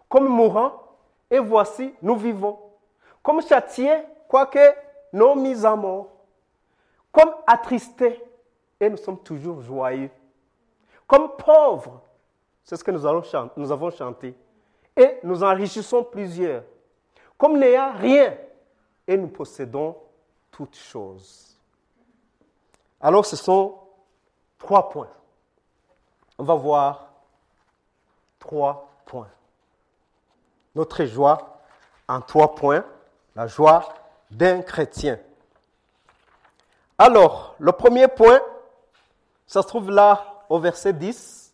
Comme 0.07 0.27
mourant, 0.27 0.81
et 1.29 1.39
voici, 1.39 1.93
nous 2.01 2.15
vivons. 2.15 2.59
Comme 3.21 3.41
châtiés, 3.41 4.03
quoique 4.27 4.75
non 5.11 5.35
mis 5.35 5.65
à 5.65 5.75
mort. 5.75 6.07
Comme 7.11 7.31
attristés, 7.47 8.23
et 8.79 8.89
nous 8.89 8.97
sommes 8.97 9.19
toujours 9.19 9.61
joyeux. 9.61 10.11
Comme 11.07 11.35
pauvres, 11.35 12.01
c'est 12.63 12.77
ce 12.77 12.83
que 12.83 12.91
nous, 12.91 13.05
allons 13.05 13.23
chanter, 13.23 13.53
nous 13.57 13.71
avons 13.71 13.89
chanté. 13.91 14.35
Et 14.95 15.19
nous 15.23 15.43
enrichissons 15.43 16.03
plusieurs. 16.03 16.63
Comme 17.37 17.57
n'ayant 17.57 17.93
rien, 17.93 18.37
et 19.07 19.17
nous 19.17 19.27
possédons 19.27 19.95
toutes 20.51 20.75
choses. 20.75 21.57
Alors 22.99 23.25
ce 23.25 23.35
sont 23.35 23.75
trois 24.57 24.89
points. 24.89 25.09
On 26.37 26.43
va 26.43 26.55
voir 26.55 27.11
trois 28.45 28.91
points. 29.05 29.29
Notre 30.75 31.05
joie 31.05 31.61
en 32.07 32.21
trois 32.21 32.53
points. 32.53 32.85
La 33.35 33.47
joie 33.47 33.93
d'un 34.31 34.61
chrétien. 34.61 35.19
Alors, 36.97 37.55
le 37.59 37.71
premier 37.73 38.07
point, 38.07 38.39
ça 39.47 39.61
se 39.61 39.67
trouve 39.67 39.89
là 39.89 40.43
au 40.47 40.59
verset 40.59 40.93
10, 40.93 41.53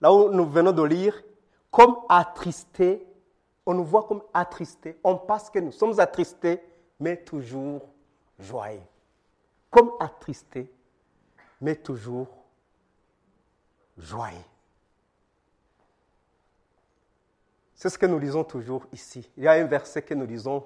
là 0.00 0.12
où 0.12 0.30
nous 0.30 0.46
venons 0.46 0.72
de 0.72 0.82
lire, 0.82 1.22
comme 1.70 1.96
attristé, 2.08 3.06
on 3.66 3.74
nous 3.74 3.84
voit 3.84 4.04
comme 4.04 4.22
attristé, 4.32 4.98
on 5.04 5.16
pense 5.16 5.50
que 5.50 5.58
nous 5.58 5.72
sommes 5.72 5.98
attristés, 6.00 6.62
mais 6.98 7.16
toujours 7.18 7.82
joyeux. 8.38 8.80
Comme 9.70 9.90
attristé, 10.00 10.72
mais 11.60 11.76
toujours 11.76 12.28
joyeux. 13.98 14.53
C'est 17.74 17.88
ce 17.88 17.98
que 17.98 18.06
nous 18.06 18.18
lisons 18.18 18.44
toujours 18.44 18.86
ici. 18.92 19.28
Il 19.36 19.44
y 19.44 19.48
a 19.48 19.52
un 19.52 19.64
verset 19.64 20.02
que 20.02 20.14
nous 20.14 20.26
lisons 20.26 20.64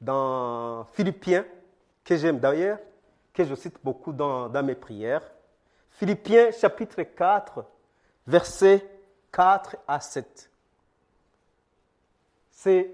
dans 0.00 0.84
Philippiens, 0.92 1.44
que 2.04 2.16
j'aime 2.16 2.38
d'ailleurs, 2.38 2.78
que 3.32 3.44
je 3.44 3.54
cite 3.54 3.76
beaucoup 3.82 4.12
dans, 4.12 4.50
mes 4.62 4.74
prières. 4.74 5.22
Philippiens 5.90 6.50
chapitre 6.50 7.02
4, 7.02 7.64
versets 8.26 8.86
4 9.32 9.76
à 9.86 10.00
7. 10.00 10.50
C'est 12.50 12.90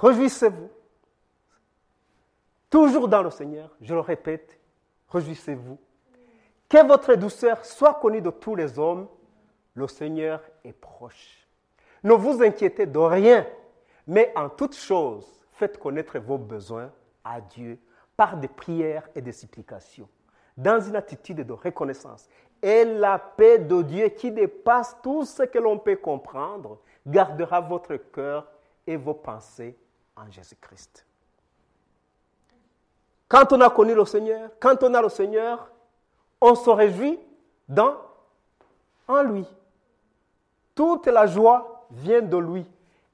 Réjouissez-vous. 0.00 0.70
Toujours 2.70 3.08
dans 3.08 3.22
le 3.22 3.30
Seigneur, 3.30 3.68
je 3.82 3.92
le 3.92 4.00
répète, 4.00 4.58
réjouissez-vous. 5.10 5.78
Que 6.68 6.86
votre 6.86 7.16
douceur 7.16 7.64
soit 7.64 7.94
connue 7.94 8.22
de 8.22 8.30
tous 8.30 8.54
les 8.54 8.78
hommes, 8.78 9.08
le 9.74 9.88
Seigneur 9.88 10.40
est 10.64 10.72
proche. 10.72 11.46
Ne 12.02 12.14
vous 12.14 12.42
inquiétez 12.42 12.86
de 12.86 12.98
rien, 12.98 13.46
mais 14.06 14.32
en 14.34 14.48
toute 14.48 14.74
chose, 14.74 15.26
faites 15.52 15.78
connaître 15.78 16.18
vos 16.18 16.38
besoins 16.38 16.90
à 17.24 17.40
Dieu 17.40 17.78
par 18.16 18.36
des 18.36 18.48
prières 18.48 19.08
et 19.14 19.20
des 19.20 19.32
supplications, 19.32 20.08
dans 20.56 20.80
une 20.80 20.96
attitude 20.96 21.40
de 21.40 21.52
reconnaissance. 21.52 22.28
Et 22.62 22.84
la 22.84 23.18
paix 23.18 23.58
de 23.58 23.82
Dieu 23.82 24.08
qui 24.08 24.30
dépasse 24.30 24.96
tout 25.02 25.24
ce 25.24 25.42
que 25.44 25.58
l'on 25.58 25.78
peut 25.78 25.96
comprendre 25.96 26.78
gardera 27.06 27.60
votre 27.60 27.96
cœur 27.96 28.46
et 28.86 28.96
vos 28.96 29.14
pensées 29.14 29.76
en 30.16 30.30
Jésus-Christ. 30.30 31.06
Quand 33.28 33.52
on 33.52 33.60
a 33.60 33.70
connu 33.70 33.94
le 33.94 34.04
Seigneur, 34.04 34.50
quand 34.58 34.82
on 34.82 34.92
a 34.92 35.00
le 35.00 35.08
Seigneur, 35.08 35.70
on 36.40 36.54
se 36.54 36.68
réjouit 36.68 37.18
dans, 37.68 37.96
en 39.06 39.22
lui. 39.22 39.46
Toute 40.74 41.06
la 41.06 41.26
joie 41.26 41.79
vient 41.90 42.22
de 42.22 42.36
lui 42.36 42.66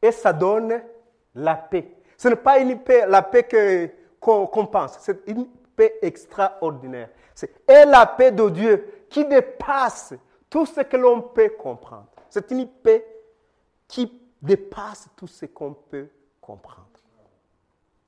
et 0.03 0.13
ça 0.13 0.33
donne 0.33 0.81
la 1.35 1.55
paix. 1.57 1.97
Ce 2.17 2.29
n'est 2.29 2.37
pas 2.37 2.59
une 2.59 2.79
paix, 2.79 3.05
la 3.07 3.23
paix 3.23 3.93
qu'on 4.21 4.67
pense, 4.67 4.99
c'est 5.01 5.27
une 5.27 5.47
paix 5.75 5.99
extraordinaire. 6.03 7.11
Et 7.69 7.85
la 7.85 8.07
paix 8.07 8.33
de 8.33 8.49
Dieu 8.49 9.07
qui 9.11 9.25
dépasse 9.25 10.15
tout 10.49 10.67
ce 10.67 10.81
que 10.81 10.97
l'on 10.97 11.21
peut 11.21 11.51
comprendre. 11.59 12.07
C'est 12.31 12.51
une 12.51 12.67
paix 12.67 13.07
qui 13.87 14.21
dépasse 14.41 15.09
tout 15.17 15.27
ce 15.27 15.47
qu'on 15.47 15.75
peut 15.75 16.09
comprendre. 16.41 16.87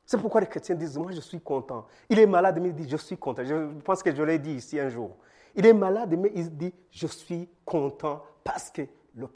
C'est 0.07 0.19
pourquoi 0.19 0.41
les 0.41 0.47
chrétiens 0.47 0.75
disent, 0.75 0.97
moi 0.97 1.13
je 1.13 1.21
suis 1.21 1.41
content. 1.41 1.87
Il 2.09 2.19
est 2.19 2.27
malade, 2.27 2.59
mais 2.61 2.69
il 2.71 2.75
dit, 2.75 2.89
je 2.89 2.97
suis 2.97 3.19
content. 3.19 3.45
Je 3.45 3.55
pense 3.85 4.03
que 4.03 4.15
je 4.15 4.23
l'ai 4.23 4.39
dit 4.39 4.53
ici 4.53 4.81
un 4.81 4.89
jour. 4.89 5.15
Il 5.55 5.67
est 5.67 5.75
malade, 5.75 6.15
mais 6.19 6.33
il 6.35 6.57
dit, 6.57 6.73
je 6.91 7.07
suis 7.07 7.49
content 7.65 8.25
parce 8.43 8.71
que 8.71 8.83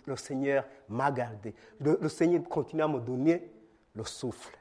le, 0.06 0.16
Seigneur 0.16 0.64
m'a 0.88 1.10
gardé. 1.10 1.54
Le, 1.80 2.08
Seigneur 2.08 2.42
continue 2.44 2.82
à 2.82 2.88
me 2.88 3.00
donner 3.00 3.50
le 3.94 4.04
souffle. 4.04 4.56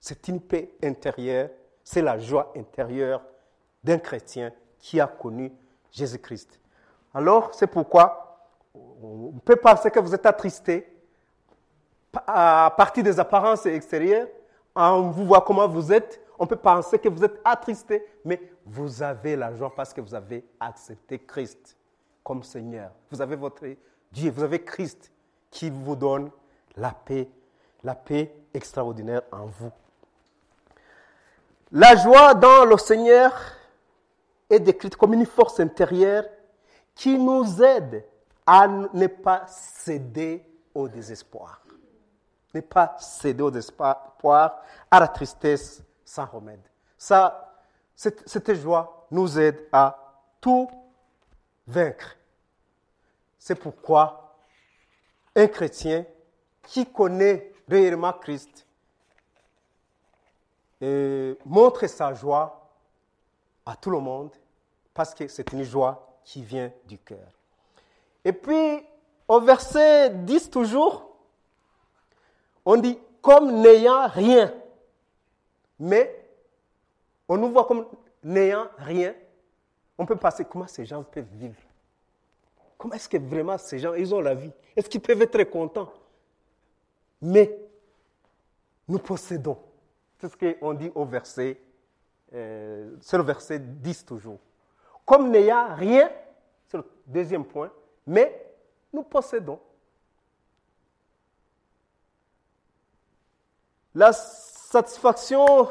C'est 0.00 0.28
une 0.28 0.40
paix 0.40 0.74
intérieure, 0.82 1.50
c'est 1.82 2.02
la 2.02 2.18
joie 2.18 2.52
intérieure 2.56 3.22
d'un 3.82 3.98
chrétien 3.98 4.52
qui 4.78 5.00
a 5.00 5.06
connu 5.06 5.52
Jésus-Christ. 5.90 6.60
Alors, 7.14 7.54
c'est 7.54 7.66
pourquoi 7.66 8.22
on 9.02 9.32
peut 9.44 9.56
penser 9.56 9.90
que 9.90 9.98
vous 10.00 10.14
êtes 10.14 10.26
attristé 10.26 10.92
à 12.26 12.72
partir 12.76 13.04
des 13.04 13.18
apparences 13.18 13.66
extérieures, 13.66 14.28
on 14.74 15.10
vous 15.10 15.26
voit 15.26 15.42
comment 15.42 15.68
vous 15.68 15.92
êtes, 15.92 16.20
on 16.38 16.46
peut 16.46 16.56
penser 16.56 16.98
que 16.98 17.08
vous 17.08 17.24
êtes 17.24 17.40
attristé, 17.44 18.04
mais 18.24 18.40
vous 18.64 19.02
avez 19.02 19.36
la 19.36 19.54
joie 19.54 19.74
parce 19.74 19.92
que 19.92 20.00
vous 20.00 20.14
avez 20.14 20.44
accepté 20.60 21.18
Christ 21.18 21.76
comme 22.22 22.42
Seigneur. 22.42 22.90
Vous 23.10 23.20
avez 23.20 23.36
votre 23.36 23.64
Dieu, 24.12 24.30
vous 24.30 24.42
avez 24.42 24.62
Christ 24.62 25.10
qui 25.50 25.70
vous 25.70 25.96
donne 25.96 26.30
la 26.76 26.90
paix, 26.90 27.28
la 27.82 27.94
paix 27.94 28.34
extraordinaire 28.54 29.22
en 29.32 29.46
vous. 29.46 29.72
La 31.72 31.96
joie 31.96 32.34
dans 32.34 32.64
le 32.64 32.78
Seigneur 32.78 33.32
est 34.48 34.60
décrite 34.60 34.96
comme 34.96 35.14
une 35.14 35.26
force 35.26 35.58
intérieure 35.60 36.24
qui 36.94 37.18
nous 37.18 37.62
aide 37.62 38.04
à 38.46 38.68
ne 38.68 39.06
pas 39.08 39.46
céder 39.48 40.44
au 40.74 40.88
désespoir. 40.88 41.60
Ne 42.54 42.60
pas 42.60 42.96
céder 42.98 43.42
au 43.42 43.50
désespoir, 43.50 44.14
à 44.90 45.00
la 45.00 45.08
tristesse 45.08 45.82
sans 46.04 46.26
remède. 46.26 46.62
Ça, 46.96 47.60
cette, 47.94 48.28
cette 48.28 48.54
joie 48.54 49.06
nous 49.10 49.38
aide 49.38 49.68
à 49.72 50.22
tout 50.40 50.68
vaincre. 51.66 52.16
C'est 53.38 53.54
pourquoi 53.54 54.36
un 55.34 55.46
chrétien 55.46 56.04
qui 56.62 56.86
connaît 56.86 57.52
réellement 57.68 58.12
Christ 58.12 58.66
montre 61.44 61.86
sa 61.86 62.12
joie 62.14 62.70
à 63.64 63.76
tout 63.76 63.90
le 63.90 63.98
monde 63.98 64.30
parce 64.92 65.14
que 65.14 65.28
c'est 65.28 65.52
une 65.52 65.62
joie 65.62 66.18
qui 66.24 66.42
vient 66.42 66.72
du 66.86 66.98
cœur. 66.98 67.28
Et 68.24 68.32
puis, 68.32 68.84
au 69.28 69.40
verset 69.40 70.10
10 70.10 70.50
toujours, 70.50 71.16
on 72.64 72.76
dit 72.76 72.98
comme 73.22 73.60
n'ayant 73.60 74.08
rien. 74.08 74.52
Mais 75.78 76.28
on 77.28 77.36
nous 77.36 77.50
voit 77.50 77.66
comme 77.66 77.86
n'ayant 78.22 78.68
rien. 78.78 79.14
On 79.98 80.06
peut 80.06 80.16
passer 80.16 80.44
comment 80.44 80.66
ces 80.66 80.84
gens 80.86 81.02
peuvent 81.02 81.24
vivre? 81.32 81.60
Comment 82.78 82.94
est-ce 82.94 83.08
que 83.08 83.16
vraiment 83.16 83.56
ces 83.58 83.78
gens, 83.78 83.94
ils 83.94 84.14
ont 84.14 84.20
la 84.20 84.34
vie? 84.34 84.50
Est-ce 84.74 84.88
qu'ils 84.88 85.00
peuvent 85.00 85.22
être 85.22 85.44
contents? 85.44 85.92
Mais 87.22 87.58
nous 88.86 88.98
possédons. 88.98 89.58
C'est 90.18 90.28
ce 90.28 90.36
qu'on 90.36 90.74
dit 90.74 90.90
au 90.94 91.04
verset, 91.04 91.60
euh, 92.32 92.96
c'est 93.00 93.16
le 93.16 93.22
verset 93.22 93.58
10 93.58 94.04
toujours. 94.04 94.38
Comme 95.04 95.30
n'ayant 95.30 95.74
rien, 95.74 96.10
c'est 96.66 96.76
le 96.76 96.84
deuxième 97.06 97.44
point, 97.44 97.70
mais 98.06 98.54
nous 98.92 99.02
possédons. 99.02 99.60
La 103.94 104.12
satisfaction 104.12 105.68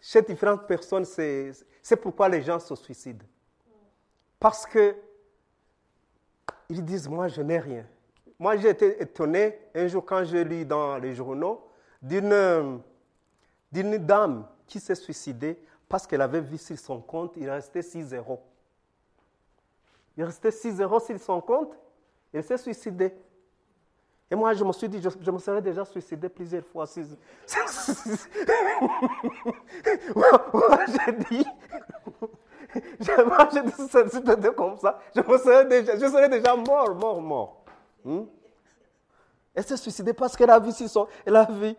chez 0.00 0.22
différentes 0.22 0.66
personnes, 0.66 1.04
c'est 1.04 1.96
pourquoi 2.00 2.28
les 2.28 2.42
gens 2.42 2.58
se 2.58 2.74
suicident. 2.74 3.24
Parce 4.40 4.64
que 4.64 4.94
ils 6.68 6.84
disent, 6.84 7.08
moi, 7.08 7.28
je 7.28 7.40
n'ai 7.40 7.58
rien. 7.58 7.86
Moi, 8.38 8.56
j'ai 8.56 8.68
été 8.68 9.02
étonné 9.02 9.58
un 9.74 9.86
jour 9.88 10.04
quand 10.04 10.24
je 10.24 10.36
lis 10.36 10.64
dans 10.66 10.98
les 10.98 11.14
journaux 11.14 11.64
d'une 12.02 12.82
dame 13.72 14.46
qui 14.66 14.78
s'est 14.78 14.94
suicidée 14.94 15.58
parce 15.88 16.06
qu'elle 16.06 16.20
avait 16.20 16.40
vu 16.40 16.58
sur 16.58 16.78
son 16.78 17.00
compte, 17.00 17.32
il 17.36 17.48
restait 17.48 17.82
6 17.82 18.12
euros. 18.14 18.42
Il 20.16 20.24
restait 20.24 20.50
6 20.50 20.80
euros 20.80 21.00
sur 21.00 21.18
son 21.18 21.40
compte, 21.40 21.76
elle 22.32 22.44
s'est 22.44 22.58
suicidée. 22.58 23.14
Et 24.30 24.34
moi, 24.34 24.52
je 24.52 24.62
me 24.62 24.72
suis 24.72 24.88
dit, 24.88 25.00
je, 25.00 25.30
me 25.30 25.38
serais 25.38 25.62
déjà 25.62 25.86
suicidé 25.86 26.28
plusieurs 26.28 26.66
fois. 26.66 26.84
moi, 30.14 30.84
j'ai 30.86 31.12
dit, 31.30 31.46
moi, 33.26 33.48
j'ai 33.52 33.62
dit, 33.62 33.72
c'était 33.78 34.54
comme 34.54 34.76
ça, 34.78 35.00
je, 35.14 35.22
serais 35.22 36.28
déjà, 36.28 36.54
mort, 36.56 36.94
mort, 36.94 37.20
mort. 37.20 37.64
Hmm? 38.04 38.24
Elle 39.54 39.64
s'est 39.64 39.76
suicidée 39.76 40.12
parce 40.12 40.36
qu'elle 40.36 40.50
a 40.50 40.58
vu 40.58 40.70
si 40.72 40.88
son, 40.88 41.08
elle 41.26 41.36
a 41.36 41.44
vu, 41.44 41.74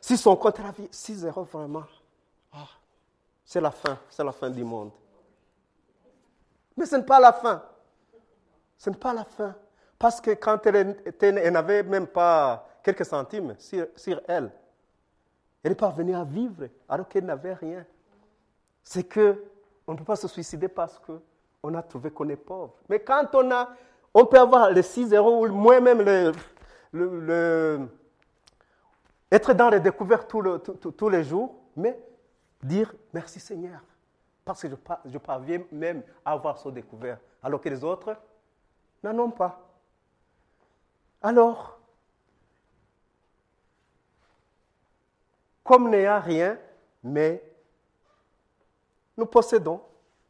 si 0.00 0.16
son 0.16 0.36
compte, 0.36 0.58
elle 0.58 0.66
a 0.66 0.72
vu 0.72 0.88
6 0.90 1.24
euros 1.24 1.44
vraiment. 1.44 1.84
Ah, 2.52 2.68
c'est 3.44 3.60
la 3.60 3.70
fin, 3.70 3.98
c'est 4.10 4.24
la 4.24 4.32
fin 4.32 4.50
du 4.50 4.64
monde. 4.64 4.90
Mais 6.76 6.86
ce 6.86 6.96
n'est 6.96 7.04
pas 7.04 7.18
la 7.18 7.32
fin. 7.32 7.62
Ce 8.76 8.90
n'est 8.90 8.96
pas 8.96 9.12
la 9.12 9.24
fin. 9.24 9.54
Parce 9.98 10.20
que 10.20 10.30
quand 10.32 10.64
elle, 10.66 10.96
elle 11.20 11.52
n'avait 11.52 11.82
même 11.82 12.06
pas 12.06 12.68
quelques 12.82 13.04
centimes 13.04 13.56
sur, 13.58 13.86
sur 13.96 14.20
elle, 14.28 14.52
elle 15.62 15.72
n'est 15.72 15.76
pas 15.76 15.90
venue 15.90 16.14
à 16.14 16.24
vivre 16.24 16.68
alors 16.88 17.08
qu'elle 17.08 17.24
n'avait 17.24 17.54
rien. 17.54 17.84
C'est 18.88 19.04
que 19.04 19.44
on 19.86 19.92
ne 19.92 19.98
peut 19.98 20.04
pas 20.04 20.16
se 20.16 20.26
suicider 20.26 20.66
parce 20.66 20.98
qu'on 20.98 21.74
a 21.74 21.82
trouvé 21.82 22.10
qu'on 22.10 22.26
est 22.30 22.36
pauvre. 22.36 22.72
Mais 22.88 22.98
quand 23.00 23.34
on 23.34 23.50
a, 23.50 23.68
on 24.14 24.24
peut 24.24 24.38
avoir 24.38 24.70
les 24.70 24.80
6 24.80 25.12
euros 25.12 25.46
ou 25.46 25.52
moins 25.52 25.78
même 25.78 26.00
le, 26.00 26.32
le, 26.92 27.86
être 29.30 29.52
dans 29.52 29.68
les 29.68 29.78
découvertes 29.78 30.26
tous 30.30 31.08
les 31.10 31.22
jours, 31.22 31.54
mais 31.76 32.00
dire 32.62 32.94
merci 33.12 33.40
Seigneur. 33.40 33.82
Parce 34.42 34.62
que 34.62 34.68
je, 34.70 34.74
je 35.04 35.18
parviens 35.18 35.60
même 35.70 36.02
à 36.24 36.32
avoir 36.32 36.56
ce 36.56 36.70
découvert, 36.70 37.18
alors 37.42 37.60
que 37.60 37.68
les 37.68 37.84
autres 37.84 38.16
n'en 39.02 39.18
ont 39.18 39.30
pas. 39.30 39.68
Alors, 41.20 41.78
comme 45.62 45.90
n'ayant 45.90 46.20
rien, 46.20 46.58
mais 47.04 47.47
nous 49.18 49.26
possédons. 49.26 49.82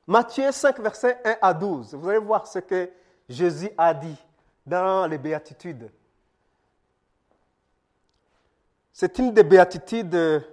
Matthieu 0.07 0.51
5, 0.51 0.81
versets 0.81 1.18
1 1.22 1.37
à 1.42 1.53
12. 1.53 1.94
Vous 1.94 2.09
allez 2.09 2.18
voir 2.18 2.46
ce 2.46 2.59
que 2.59 2.90
Jésus 3.29 3.68
a 3.77 3.92
dit 3.92 4.16
dans 4.66 5.07
les 5.07 5.18
béatitudes. 5.18 5.90
C'est 8.92 9.18
une 9.18 9.33
des 9.33 9.44
béatitudes 9.44 10.44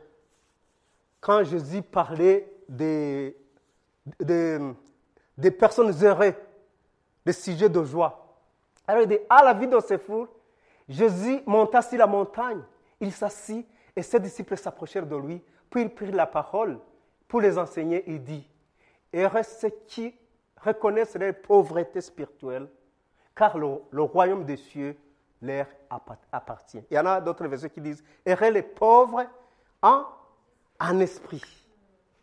quand 1.21 1.43
Jésus 1.45 1.82
parlait 1.82 2.54
des, 2.67 3.36
des, 4.19 5.52
personnes 5.52 5.91
heureuses, 6.04 6.34
des 7.26 7.34
sujets 7.34 7.69
de 7.69 7.84
joie. 7.84 8.38
Alors 8.86 9.04
il 9.04 9.08
dit, 9.08 9.17
à 9.30 9.43
la 9.43 9.54
vie 9.54 9.67
de 9.67 9.80
fours, 9.98 10.28
Jésus 10.88 11.41
monta 11.48 11.82
sur 11.82 11.98
la 11.98 12.06
montagne, 12.06 12.62
il 13.00 13.12
s'assit 13.12 13.65
et 13.95 14.04
ses 14.04 14.19
disciples 14.19 14.58
s'approchèrent 14.58 15.08
de 15.08 15.15
lui, 15.15 15.41
puis 15.69 15.82
il 15.82 15.89
prit 15.89 16.12
la 16.12 16.28
parole 16.28 16.80
pour 17.36 17.41
les 17.41 17.58
enseigner 17.58 18.10
et 18.10 18.17
dit, 18.17 18.48
heureux 19.13 19.43
ceux 19.43 19.67
qui 19.88 20.15
reconnaissent 20.63 21.17
leur 21.17 21.36
pauvreté 21.36 22.00
spirituelle, 22.00 22.65
car 23.36 23.58
le, 23.58 24.04
royaume 24.04 24.45
des 24.45 24.56
cieux 24.56 24.95
leur 25.41 25.65
appartient. 26.32 26.82
Il 26.89 26.95
y 26.95 26.98
en 26.98 27.06
a 27.06 27.19
d'autres 27.19 27.45
versets 27.45 27.69
qui 27.69 27.82
disent, 27.82 28.02
heureux 28.26 28.52
les 28.52 28.62
pauvres 28.62 29.26
en, 29.82 30.06
en 30.80 31.00
esprit. 31.02 31.43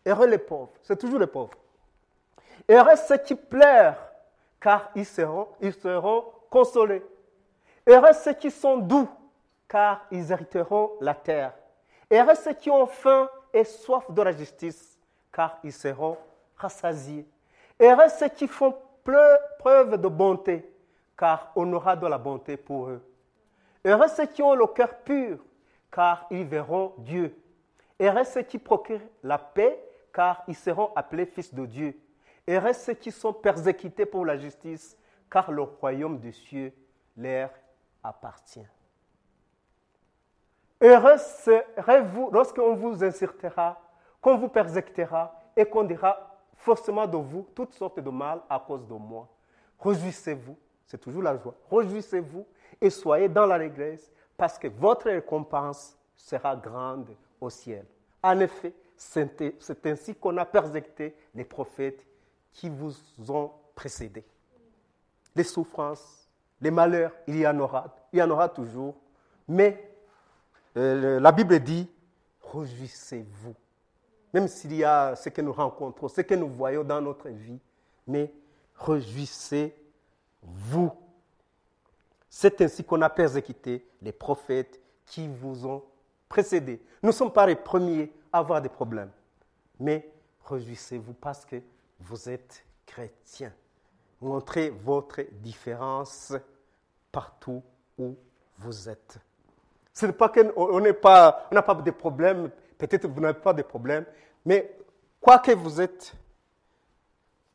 Heureux 0.06 0.28
les 0.28 0.38
pauvres, 0.38 0.72
c'est 0.80 0.98
toujours 0.98 1.18
les 1.18 1.26
pauvres. 1.26 1.58
Heureux 2.66 2.96
ceux 3.06 3.18
qui 3.18 3.34
pleurent, 3.34 4.02
car 4.58 4.92
ils 4.94 5.04
seront, 5.04 5.48
ils 5.60 5.74
seront 5.74 6.24
consolés. 6.48 7.04
Heureux 7.86 8.14
ceux 8.14 8.32
qui 8.32 8.50
sont 8.50 8.78
doux, 8.78 9.10
car 9.68 10.06
ils 10.10 10.32
hériteront 10.32 10.92
la 11.02 11.14
terre. 11.14 11.52
Heureux 12.10 12.34
ceux 12.34 12.54
qui 12.54 12.70
ont 12.70 12.86
faim 12.86 13.28
et 13.52 13.64
soif 13.64 14.10
de 14.10 14.22
la 14.22 14.32
justice, 14.32 14.91
car 15.32 15.58
ils 15.64 15.72
seront 15.72 16.18
rassasiés. 16.56 17.26
Heureux 17.80 18.08
ceux 18.08 18.28
qui 18.28 18.46
font 18.46 18.76
preuve 19.58 20.00
de 20.00 20.08
bonté, 20.08 20.70
car 21.16 21.50
on 21.56 21.72
aura 21.72 21.96
de 21.96 22.06
la 22.06 22.18
bonté 22.18 22.56
pour 22.56 22.88
eux. 22.88 23.02
Heureux 23.84 24.08
ceux 24.08 24.26
qui 24.26 24.42
ont 24.42 24.54
le 24.54 24.66
cœur 24.66 24.94
pur, 24.98 25.38
car 25.90 26.26
ils 26.30 26.44
verront 26.44 26.94
Dieu. 26.98 27.36
Heureux 28.00 28.24
ceux 28.24 28.42
qui 28.42 28.58
procurent 28.58 29.00
la 29.22 29.38
paix, 29.38 29.82
car 30.12 30.44
ils 30.46 30.54
seront 30.54 30.92
appelés 30.94 31.26
fils 31.26 31.52
de 31.52 31.66
Dieu. 31.66 31.98
Heureux 32.46 32.72
ceux 32.72 32.94
qui 32.94 33.10
sont 33.10 33.32
persécutés 33.32 34.06
pour 34.06 34.24
la 34.24 34.36
justice, 34.36 34.96
car 35.30 35.50
le 35.50 35.62
royaume 35.62 36.18
des 36.18 36.32
cieux 36.32 36.72
leur 37.16 37.50
appartient. 38.02 38.66
Heureux 40.80 41.18
serez-vous 41.18 42.30
lorsqu'on 42.32 42.74
vous 42.74 43.02
insultera, 43.04 43.80
qu'on 44.22 44.38
vous 44.38 44.48
persécutera 44.48 45.38
et 45.54 45.66
qu'on 45.66 45.84
dira 45.84 46.38
forcément 46.54 47.06
de 47.06 47.18
vous 47.18 47.46
toutes 47.54 47.74
sortes 47.74 48.00
de 48.00 48.08
mal 48.08 48.40
à 48.48 48.58
cause 48.58 48.86
de 48.86 48.94
moi. 48.94 49.28
Réjouissez-vous, 49.78 50.56
c'est 50.86 50.98
toujours 50.98 51.22
la 51.22 51.36
joie. 51.36 51.54
Réjouissez-vous 51.70 52.46
et 52.80 52.88
soyez 52.88 53.28
dans 53.28 53.44
la 53.44 53.56
régresse 53.56 54.10
parce 54.38 54.58
que 54.58 54.68
votre 54.68 55.10
récompense 55.10 55.98
sera 56.16 56.56
grande 56.56 57.10
au 57.38 57.50
ciel. 57.50 57.84
En 58.22 58.40
effet, 58.40 58.72
c'est 58.96 59.86
ainsi 59.86 60.14
qu'on 60.14 60.38
a 60.38 60.46
persécuté 60.46 61.14
les 61.34 61.44
prophètes 61.44 62.06
qui 62.52 62.70
vous 62.70 62.94
ont 63.28 63.50
précédés 63.74 64.24
les 65.34 65.44
souffrances, 65.44 66.28
les 66.60 66.70
malheurs, 66.70 67.12
il 67.26 67.36
y 67.36 67.46
en 67.46 67.58
aura, 67.58 67.94
il 68.12 68.18
y 68.18 68.22
en 68.22 68.30
aura 68.30 68.48
toujours. 68.48 68.94
Mais 69.48 69.90
euh, 70.76 71.18
la 71.18 71.32
Bible 71.32 71.58
dit, 71.60 71.90
réjouissez-vous. 72.52 73.54
Même 74.32 74.48
s'il 74.48 74.74
y 74.74 74.84
a 74.84 75.14
ce 75.16 75.28
que 75.28 75.42
nous 75.42 75.52
rencontrons, 75.52 76.08
ce 76.08 76.22
que 76.22 76.34
nous 76.34 76.48
voyons 76.48 76.82
dans 76.84 77.00
notre 77.00 77.28
vie, 77.28 77.60
mais 78.06 78.32
réjouissez-vous. 78.76 79.72
C'est 82.28 82.60
ainsi 82.62 82.82
qu'on 82.82 83.02
a 83.02 83.10
persécuté 83.10 83.86
les 84.00 84.12
prophètes 84.12 84.80
qui 85.06 85.28
vous 85.28 85.66
ont 85.66 85.82
précédés. 86.28 86.80
Nous 87.02 87.08
ne 87.08 87.12
sommes 87.12 87.32
pas 87.32 87.46
les 87.46 87.56
premiers 87.56 88.10
à 88.32 88.38
avoir 88.38 88.62
des 88.62 88.70
problèmes, 88.70 89.10
mais 89.78 90.10
réjouissez-vous 90.46 91.12
parce 91.14 91.44
que 91.44 91.60
vous 92.00 92.28
êtes 92.28 92.64
chrétiens. 92.86 93.52
Montrez 94.20 94.70
votre 94.70 95.20
différence 95.42 96.32
partout 97.10 97.62
où 97.98 98.16
vous 98.58 98.88
êtes. 98.88 99.18
Ce 99.92 100.06
n'est 100.06 100.12
pas 100.12 100.30
qu'on 100.30 100.80
n'a 100.80 100.94
pas, 100.94 101.48
pas 101.50 101.74
de 101.74 101.90
problèmes, 101.90 102.50
peut-être 102.86 103.06
vous 103.06 103.20
n'avez 103.20 103.38
pas 103.38 103.52
de 103.52 103.62
problèmes, 103.62 104.04
mais 104.44 104.76
quoi 105.20 105.38
que 105.38 105.52
vous 105.52 105.80
êtes, 105.80 106.12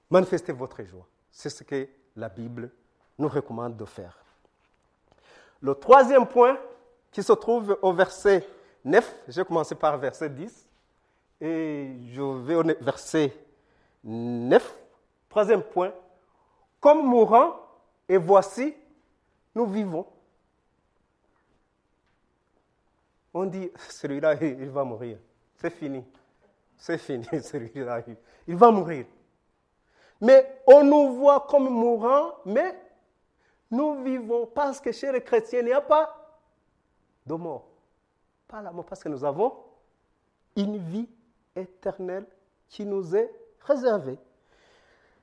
manifestez 0.10 0.54
votre 0.54 0.84
joie. 0.84 1.06
C'est 1.30 1.50
ce 1.50 1.63
que 1.63 1.88
la 2.16 2.30
Bible 2.30 2.72
nous 3.18 3.28
recommande 3.28 3.76
de 3.76 3.86
faire. 3.86 4.18
Le 5.62 5.76
troisième 5.76 6.26
point 6.26 6.58
qui 7.12 7.22
se 7.22 7.34
trouve 7.34 7.78
au 7.82 7.92
verset 7.92 8.48
9, 8.86 9.16
je 9.28 9.42
vais 9.42 9.46
commencer 9.46 9.76
par 9.76 9.98
verset 9.98 10.30
10. 10.30 10.66
Et 11.42 11.92
je 12.12 12.22
vais 12.22 12.56
au 12.56 12.63
verset 12.82 13.36
9. 14.04 14.80
Troisième 15.30 15.62
point. 15.62 15.92
Comme 16.80 17.06
mourant, 17.06 17.56
et 18.08 18.18
voici, 18.18 18.74
nous 19.54 19.66
vivons. 19.66 20.06
On 23.38 23.45
dit, 23.45 23.71
celui-là, 23.89 24.34
il 24.34 24.69
va 24.69 24.84
mourir. 24.84 25.19
C'est 25.58 25.69
fini. 25.69 26.04
C'est 26.76 26.97
fini, 26.97 27.28
celui-là. 27.41 28.02
Il 28.47 28.56
va 28.56 28.71
mourir. 28.71 29.06
Mais 30.19 30.62
on 30.65 30.84
nous 30.84 31.13
voit 31.13 31.45
comme 31.47 31.69
mourants, 31.69 32.32
mais 32.45 32.76
nous 33.69 34.04
vivons 34.04 34.47
parce 34.47 34.82
que 34.82 34.91
chez 34.91 35.12
les 35.12 35.21
chrétiens, 35.21 35.60
il 35.60 35.65
n'y 35.65 35.71
a 35.71 35.82
pas 35.82 36.15
de 37.28 37.36
mort. 37.36 37.67
Pas 38.47 38.62
la 38.62 38.71
mort, 38.71 38.86
parce 38.86 39.04
que 39.04 39.10
nous 39.10 39.23
avons 39.23 39.54
une 40.56 40.78
vie 40.78 41.08
éternelle 41.56 42.26
qui 42.67 42.86
nous 42.86 43.15
est 43.15 43.32
réservée. 43.62 44.17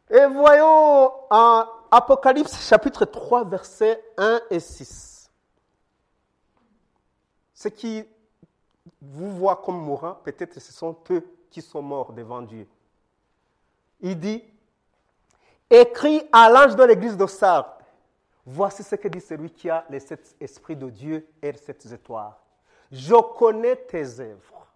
Et 0.08 0.24
voyons 0.26 1.10
en 1.30 1.64
Apocalypse 1.90 2.68
chapitre 2.68 3.06
3, 3.06 3.44
versets 3.44 4.00
1 4.16 4.40
et 4.50 4.60
6. 4.60 5.13
Ce 7.54 7.68
qui 7.68 8.04
vous 9.00 9.30
voient 9.30 9.62
comme 9.64 9.80
mourants, 9.80 10.18
peut-être 10.24 10.60
ce 10.60 10.72
sont 10.72 10.96
eux 11.10 11.24
qui 11.50 11.62
sont 11.62 11.82
morts 11.82 12.12
devant 12.12 12.42
Dieu. 12.42 12.66
Il 14.00 14.18
dit, 14.18 14.42
écrit 15.70 16.22
à 16.32 16.50
l'ange 16.50 16.76
de 16.76 16.82
l'église 16.82 17.16
de 17.16 17.26
Sardes, 17.26 17.66
voici 18.44 18.82
ce 18.82 18.96
que 18.96 19.08
dit 19.08 19.20
celui 19.20 19.50
qui 19.50 19.70
a 19.70 19.84
les 19.88 20.00
sept 20.00 20.36
esprits 20.40 20.76
de 20.76 20.90
Dieu 20.90 21.26
et 21.40 21.52
les 21.52 21.58
sept 21.58 21.86
étoiles. 21.86 22.34
Je 22.90 23.14
connais 23.36 23.76
tes 23.76 24.20
œuvres. 24.20 24.66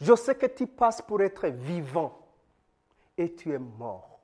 Je 0.00 0.14
sais 0.16 0.34
que 0.34 0.46
tu 0.46 0.66
passes 0.66 1.02
pour 1.02 1.20
être 1.20 1.48
vivant 1.48 2.18
et 3.18 3.34
tu 3.34 3.52
es 3.52 3.58
mort. 3.58 4.20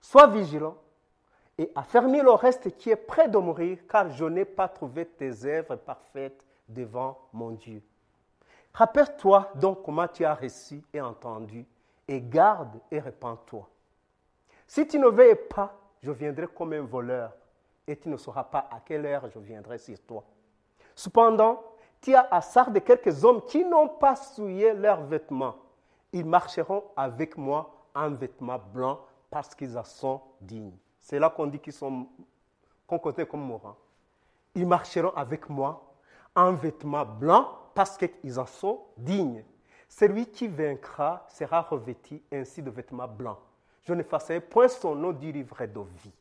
Sois 0.00 0.26
vigilant 0.26 0.76
et 1.56 1.70
affermis 1.74 2.20
le 2.20 2.30
reste 2.30 2.76
qui 2.76 2.90
est 2.90 2.96
prêt 2.96 3.28
de 3.28 3.38
mourir, 3.38 3.78
car 3.88 4.10
je 4.10 4.24
n'ai 4.24 4.44
pas 4.44 4.68
trouvé 4.68 5.06
tes 5.06 5.44
œuvres 5.44 5.76
parfaites 5.76 6.44
devant 6.68 7.18
mon 7.32 7.50
Dieu. 7.52 7.82
Rappelle-toi 8.72 9.50
donc 9.54 9.82
comment 9.82 10.06
tu 10.06 10.24
as 10.24 10.34
reçu 10.34 10.82
et 10.92 11.00
entendu, 11.00 11.66
et 12.06 12.20
garde 12.20 12.78
et 12.90 13.00
répands-toi. 13.00 13.68
Si 14.66 14.86
tu 14.86 14.98
ne 14.98 15.08
veilles 15.08 15.40
pas, 15.48 15.74
je 16.02 16.12
viendrai 16.12 16.46
comme 16.46 16.72
un 16.74 16.82
voleur, 16.82 17.32
et 17.86 17.96
tu 17.96 18.08
ne 18.08 18.16
sauras 18.16 18.44
pas 18.44 18.68
à 18.70 18.80
quelle 18.80 19.06
heure 19.06 19.28
je 19.30 19.38
viendrai 19.38 19.78
sur 19.78 19.98
toi. 20.02 20.22
Cependant, 20.94 21.62
tu 22.00 22.14
as 22.14 22.28
à 22.30 22.70
de 22.70 22.78
quelques 22.78 23.24
hommes 23.24 23.42
qui 23.46 23.64
n'ont 23.64 23.88
pas 23.88 24.14
souillé 24.14 24.72
leurs 24.74 25.02
vêtements. 25.02 25.56
Ils 26.12 26.24
marcheront 26.24 26.84
avec 26.96 27.36
moi 27.36 27.74
en 27.94 28.10
vêtements 28.10 28.60
blancs 28.72 29.00
parce 29.30 29.54
qu'ils 29.54 29.76
en 29.76 29.84
sont 29.84 30.20
dignes. 30.40 30.76
C'est 31.00 31.18
là 31.18 31.30
qu'on 31.30 31.46
dit 31.46 31.58
qu'ils 31.58 31.72
sont, 31.72 32.06
qu'on 32.86 32.98
comme 32.98 33.40
mourants. 33.40 33.76
Ils 34.54 34.66
marcheront 34.66 35.12
avec 35.16 35.48
moi 35.48 35.87
en 36.38 36.52
vêtements 36.52 37.04
blancs 37.04 37.48
parce 37.74 37.98
qu'ils 37.98 38.38
en 38.38 38.46
sont 38.46 38.80
dignes. 38.96 39.44
Celui 39.88 40.26
qui 40.26 40.46
vaincra 40.46 41.26
sera 41.28 41.62
revêtu 41.62 42.22
ainsi 42.30 42.62
de 42.62 42.70
vêtements 42.70 43.08
blancs. 43.08 43.38
Je 43.82 43.92
n'effacerai 43.92 44.40
point 44.40 44.68
son 44.68 44.94
nom 44.94 45.12
du 45.12 45.32
livre 45.32 45.66
de 45.66 45.80
vie. 46.02 46.12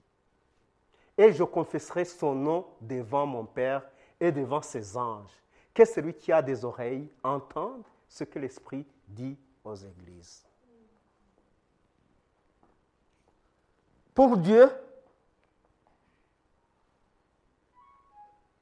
Et 1.17 1.33
je 1.33 1.43
confesserai 1.43 2.05
son 2.05 2.33
nom 2.33 2.65
devant 2.81 3.27
mon 3.27 3.45
Père 3.45 3.83
et 4.19 4.31
devant 4.31 4.61
ses 4.61 4.97
anges. 4.97 5.43
Que 5.73 5.85
celui 5.85 6.15
qui 6.15 6.31
a 6.31 6.41
des 6.41 6.65
oreilles 6.65 7.09
entende 7.23 7.83
ce 8.07 8.23
que 8.23 8.39
l'Esprit 8.39 8.85
dit 9.07 9.37
aux 9.63 9.75
églises. 9.75 10.43
Pour 14.15 14.37
Dieu, 14.37 14.67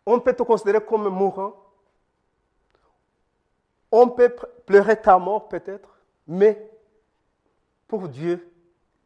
on 0.06 0.20
peut 0.20 0.34
te 0.34 0.44
considérer 0.44 0.84
comme 0.84 1.08
mourant. 1.10 1.54
On 3.91 4.10
peut 4.10 4.36
pleurer 4.65 5.02
ta 5.02 5.18
mort 5.18 5.48
peut-être, 5.48 5.98
mais 6.28 6.70
pour 7.88 8.08
Dieu, 8.08 8.52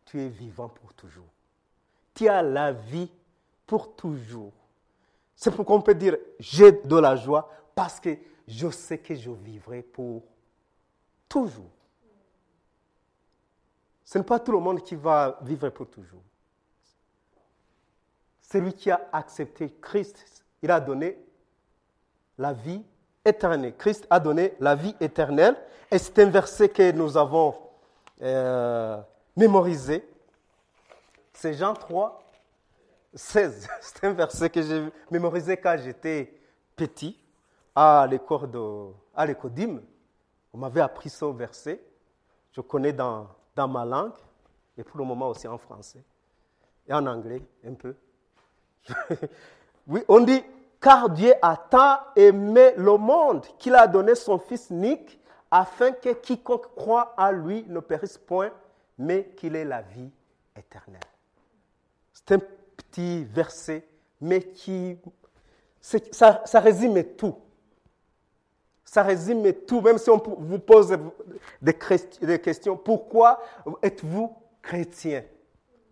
tu 0.05 0.19
es 0.19 0.27
vivant 0.27 0.69
pour 0.69 0.93
toujours. 0.93 1.27
Tu 2.13 2.27
as 2.27 2.41
la 2.41 2.71
vie 2.71 3.11
pour 3.65 3.95
toujours. 3.95 4.53
C'est 5.35 5.55
pourquoi 5.55 5.75
on 5.75 5.81
peut 5.81 5.95
dire, 5.95 6.17
j'ai 6.39 6.71
de 6.71 6.97
la 6.97 7.15
joie 7.15 7.49
parce 7.75 7.99
que 7.99 8.17
je 8.47 8.69
sais 8.69 8.97
que 8.97 9.15
je 9.15 9.29
vivrai 9.29 9.83
pour 9.83 10.23
toujours. 11.29 11.69
Ce 14.03 14.17
n'est 14.17 14.23
pas 14.23 14.39
tout 14.39 14.51
le 14.51 14.59
monde 14.59 14.81
qui 14.81 14.95
va 14.95 15.37
vivre 15.43 15.69
pour 15.69 15.87
toujours. 15.87 16.23
Celui 18.41 18.73
qui 18.73 18.89
a 18.89 19.07
accepté 19.13 19.71
Christ, 19.79 20.43
il 20.61 20.71
a 20.71 20.79
donné 20.79 21.17
la 22.37 22.53
vie 22.53 22.83
éternelle. 23.25 23.75
Christ 23.77 24.07
a 24.09 24.19
donné 24.19 24.53
la 24.59 24.75
vie 24.75 24.95
éternelle. 24.99 25.55
Et 25.91 25.97
c'est 25.97 26.19
un 26.19 26.29
verset 26.29 26.69
que 26.69 26.91
nous 26.91 27.17
avons 27.17 27.55
euh, 28.21 28.99
mémorisé. 29.35 30.07
C'est 31.33 31.53
Jean 31.53 31.73
3, 31.73 32.21
16. 33.13 33.67
C'est 33.81 34.03
un 34.05 34.13
verset 34.13 34.49
que 34.49 34.61
j'ai 34.61 34.87
mémorisé 35.09 35.57
quand 35.57 35.77
j'étais 35.83 36.33
petit 36.75 37.17
à 37.75 38.05
l'école 38.09 38.49
d'Im. 39.51 39.79
On 40.53 40.57
m'avait 40.57 40.81
appris 40.81 41.09
ce 41.09 41.25
verset. 41.25 41.81
Je 42.51 42.61
connais 42.61 42.93
dans, 42.93 43.27
dans 43.55 43.67
ma 43.67 43.85
langue 43.85 44.13
et 44.77 44.83
pour 44.83 44.97
le 44.97 45.05
moment 45.05 45.29
aussi 45.29 45.47
en 45.47 45.57
français 45.57 46.03
et 46.87 46.93
en 46.93 47.05
anglais 47.05 47.41
un 47.65 47.73
peu. 47.73 47.95
oui, 49.87 50.03
on 50.07 50.21
dit, 50.21 50.43
car 50.79 51.09
Dieu 51.09 51.33
a 51.41 51.57
tant 51.57 51.99
aimé 52.15 52.73
le 52.77 52.97
monde 52.97 53.45
qu'il 53.57 53.75
a 53.75 53.87
donné 53.87 54.15
son 54.15 54.37
Fils 54.37 54.69
unique 54.69 55.19
afin 55.51 55.91
que 55.91 56.09
quiconque 56.09 56.73
croit 56.75 57.13
à 57.17 57.31
lui 57.31 57.65
ne 57.67 57.79
périsse 57.79 58.17
point, 58.17 58.51
mais 58.97 59.31
qu'il 59.35 59.55
ait 59.55 59.65
la 59.65 59.81
vie 59.81 60.11
éternelle. 60.55 60.99
C'est 62.13 62.33
un 62.33 62.39
petit 62.77 63.23
verset, 63.23 63.87
mais 64.21 64.41
qui... 64.41 64.97
Ça, 65.81 66.41
ça 66.45 66.59
résume 66.59 67.03
tout. 67.15 67.35
Ça 68.83 69.03
résume 69.03 69.53
tout, 69.53 69.81
même 69.81 69.97
si 69.97 70.09
on 70.09 70.17
vous 70.17 70.59
pose 70.59 70.97
des 71.61 72.39
questions. 72.39 72.75
Pourquoi 72.75 73.39
êtes-vous 73.81 74.35
chrétien? 74.61 75.23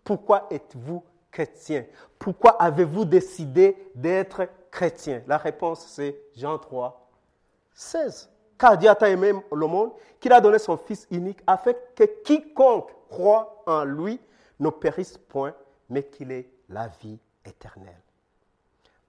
Pourquoi 0.04 0.48
êtes-vous 0.52 1.04
chrétien 1.32 1.86
Pourquoi 2.18 2.62
avez-vous 2.62 3.06
décidé 3.06 3.92
d'être 3.96 4.48
chrétien? 4.72 5.22
La 5.28 5.38
réponse, 5.38 5.86
c'est 5.88 6.20
Jean 6.36 6.58
3, 6.58 7.10
16. 7.74 8.30
Car 8.58 8.78
Dieu 8.78 8.90
a 8.90 9.10
aimé 9.10 9.34
le 9.52 9.68
monde 9.68 9.92
qu'il 10.20 10.34
a 10.34 10.42
donné 10.42 10.58
son 10.58 10.78
Fils 10.78 11.08
unique 11.12 11.40
afin 11.46 11.74
que 11.96 12.04
quiconque 12.24 12.92
croit 13.10 13.64
en 13.68 13.84
lui 13.84 14.20
ne 14.60 14.70
périsse 14.70 15.18
point, 15.18 15.54
mais 15.90 16.04
qu'il 16.04 16.32
ait 16.32 16.50
la 16.70 16.88
vie 16.88 17.20
éternelle. 17.46 18.02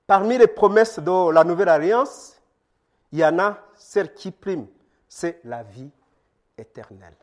Parmi 0.07 0.39
les 0.39 0.47
promesses 0.47 0.99
de 0.99 1.33
la 1.33 1.45
Nouvelle 1.45 1.69
Alliance, 1.69 2.41
il 3.13 3.21
y 3.21 3.25
en 3.25 3.39
a 3.39 3.59
celle 3.75 4.13
qui 4.13 4.31
prime, 4.31 4.67
c'est 5.09 5.41
la 5.45 5.63
vie 5.63 5.91
éternelle. 6.57 7.17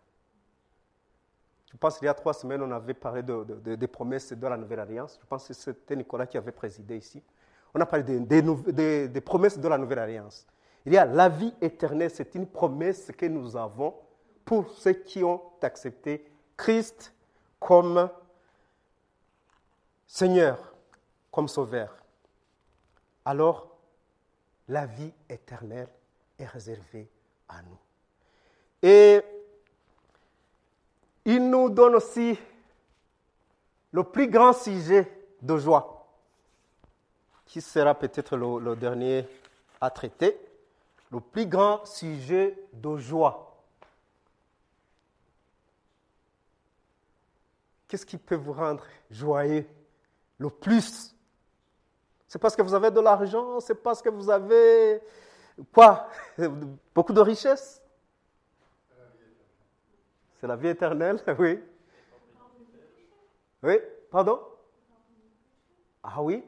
Je 1.76 1.78
pense 1.78 1.98
qu'il 1.98 2.06
y 2.06 2.08
a 2.08 2.14
trois 2.14 2.34
semaines, 2.34 2.62
on 2.62 2.72
avait 2.72 2.94
parlé 2.94 3.22
des 3.22 3.88
promesses 3.88 4.32
de 4.32 4.48
la 4.48 4.56
Nouvelle 4.56 4.80
Alliance. 4.80 5.20
Je 5.22 5.26
pense 5.28 5.46
que 5.46 5.54
c'était 5.54 5.98
Nicolas 5.98 6.26
qui 6.26 6.38
avait 6.38 6.54
présidé 6.54 6.96
ici. 6.96 7.22
On 7.74 7.82
a 7.82 7.86
parlé 7.86 8.22
des, 8.22 9.22
promesses 9.22 9.60
de 9.60 9.68
la 9.68 9.78
Nouvelle 9.78 10.00
Alliance. 10.00 10.48
Il 10.86 10.94
y 10.94 10.98
a 10.98 11.04
la 11.04 11.28
vie 11.28 11.54
éternelle, 11.60 12.10
c'est 12.12 12.34
une 12.36 12.48
promesse 12.48 13.12
que 13.18 13.26
nous 13.26 13.58
avons 13.58 13.94
pour 14.46 14.70
ceux 14.70 14.94
qui 14.94 15.22
ont 15.22 15.42
accepté 15.62 16.26
Christ 16.56 17.14
comme 17.60 18.10
Seigneur, 20.08 20.74
comme 21.30 21.50
Sauveur. 21.50 21.94
Alors, 23.26 23.76
la 24.70 24.86
vie 24.86 25.12
éternelle 25.30 25.90
est 26.40 26.46
réservée 26.46 27.10
à 27.50 27.62
nous. 27.64 27.78
Et 28.82 29.22
il 31.26 31.50
nous 31.50 31.70
donne 31.70 31.96
aussi 31.96 32.38
le 33.92 34.04
plus 34.04 34.28
grand 34.28 34.54
sujet 34.54 35.12
de 35.42 35.58
joie, 35.58 36.08
qui 37.46 37.62
sera 37.62 37.96
peut-être 37.96 38.38
le, 38.38 38.76
dernier 38.76 39.28
à 39.82 39.90
traiter, 39.90 40.38
le 41.12 41.20
plus 41.20 41.48
grand 41.48 41.86
sujet 41.86 42.58
de 42.74 42.98
joie. 42.98 43.56
Qu'est-ce 47.88 48.06
qui 48.06 48.18
peut 48.18 48.36
vous 48.36 48.54
rendre 48.54 48.84
joyeux 49.10 49.66
le 50.38 50.50
plus? 50.50 51.16
C'est 52.28 52.40
parce 52.40 52.56
que 52.56 52.62
vous 52.62 52.74
avez 52.74 52.92
de 52.92 53.00
l'argent, 53.00 53.60
c'est 53.60 53.76
parce 53.76 54.02
que 54.02 54.10
vous 54.10 54.30
avez 54.30 55.00
quoi? 55.72 56.10
Beaucoup 56.94 57.14
de 57.14 57.22
richesses? 57.22 57.82
La 60.46 60.56
vie 60.56 60.70
éternelle, 60.70 61.20
oui. 61.40 61.60
Oui, 63.64 63.80
pardon? 64.12 64.40
Ah 66.04 66.22
oui? 66.22 66.44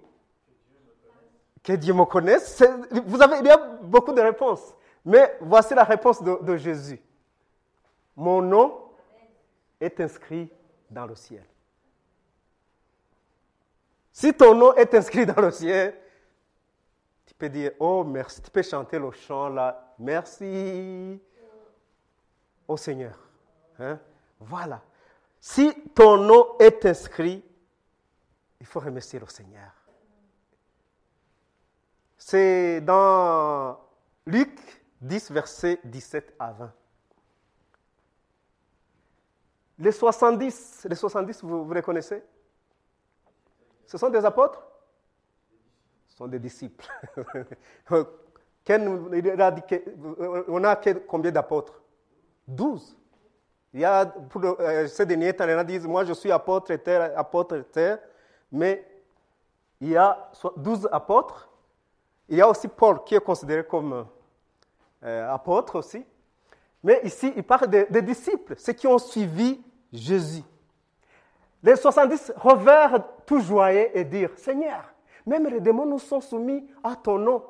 Que 1.64 1.74
Dieu 1.74 1.94
me 1.94 2.06
connaisse. 2.06 2.64
Vous 3.06 3.22
avez, 3.22 3.40
il 3.40 3.46
y 3.46 3.50
a 3.50 3.58
beaucoup 3.58 4.14
de 4.14 4.22
réponses. 4.22 4.74
Mais 5.04 5.38
voici 5.42 5.74
la 5.74 5.84
réponse 5.84 6.22
de 6.22 6.58
Jésus. 6.58 7.02
Mon 8.16 8.42
nom 8.42 8.92
est 9.80 10.00
inscrit 10.00 10.52
dans 10.90 11.06
le 11.06 11.16
ciel. 11.16 11.46
Si 14.12 14.34
ton 14.34 14.56
nom 14.56 14.74
est 14.74 14.94
inscrit 14.96 15.26
dans 15.26 15.40
le 15.40 15.52
ciel, 15.52 15.94
tu 17.26 17.36
peux 17.36 17.50
dire, 17.50 17.72
oh 17.80 18.04
merci, 18.04 18.42
tu 18.42 18.50
peux 18.50 18.64
chanter 18.64 18.98
le 18.98 19.12
chant 19.12 19.50
là, 19.50 19.94
merci 20.00 21.20
au 22.68 22.76
Seigneur. 22.78 23.27
Hein? 23.80 24.00
Voilà. 24.40 24.82
Si 25.40 25.72
ton 25.94 26.18
nom 26.18 26.58
est 26.60 26.86
inscrit, 26.86 27.44
il 28.60 28.66
faut 28.66 28.80
remercier 28.80 29.20
le 29.20 29.28
Seigneur. 29.28 29.72
C'est 32.18 32.82
dans 32.82 33.80
Luc 34.26 34.84
10, 35.02 35.32
versets 35.32 35.80
17 35.84 36.36
à 36.40 36.52
20. 36.52 36.74
Les 39.80 39.92
70, 39.92 40.88
les 40.90 40.96
70 40.96 41.44
vous, 41.44 41.66
vous 41.66 41.74
les 41.74 41.84
connaissez? 41.84 42.24
Ce 43.86 43.96
sont 43.98 44.10
des 44.10 44.26
apôtres? 44.26 44.62
Ce 46.08 46.18
sont 46.18 46.28
des 46.28 46.40
disciples. 46.40 46.86
on 47.90 48.06
a 50.64 50.76
combien 51.08 51.32
d'apôtres? 51.32 51.80
12. 52.48 52.98
Il 53.78 53.82
y 53.82 53.86
a, 53.86 54.12
ces 54.88 55.06
derniers 55.06 55.36
il 55.40 55.66
disent, 55.68 55.86
moi 55.86 56.04
je 56.04 56.14
suis 56.14 56.32
apôtre, 56.32 56.74
terre, 56.78 57.12
apôtre, 57.16 57.60
terre, 57.72 58.00
mais 58.52 58.84
il 59.80 59.90
y 59.90 59.96
a 59.96 60.32
12 60.56 60.90
apôtres. 60.92 61.48
Il 62.28 62.40
y 62.40 62.42
a 62.42 62.50
aussi 62.50 62.68
Paul 62.68 63.04
qui 63.04 63.14
est 63.14 63.20
considéré 63.20 63.64
comme 63.64 64.08
euh, 65.04 65.32
apôtre 65.32 65.76
aussi. 65.76 66.04
Mais 66.84 67.02
ici, 67.04 67.32
il 67.36 67.44
parle 67.44 67.68
des, 67.68 68.02
disciples, 68.02 68.56
ceux 68.58 68.74
qui 68.74 68.88
ont 68.88 68.98
suivi 68.98 69.62
Jésus. 69.94 70.44
Les 71.62 71.76
70 71.76 72.34
revinrent 72.36 73.04
tout 73.28 73.42
joyeux 73.42 73.96
et 73.96 74.04
dire, 74.04 74.32
Seigneur, 74.38 74.92
même 75.24 75.46
les 75.46 75.60
démons 75.60 75.86
nous 75.86 76.00
sont 76.00 76.20
soumis 76.20 76.68
à 76.84 76.96
ton 76.96 77.20
nom. 77.20 77.44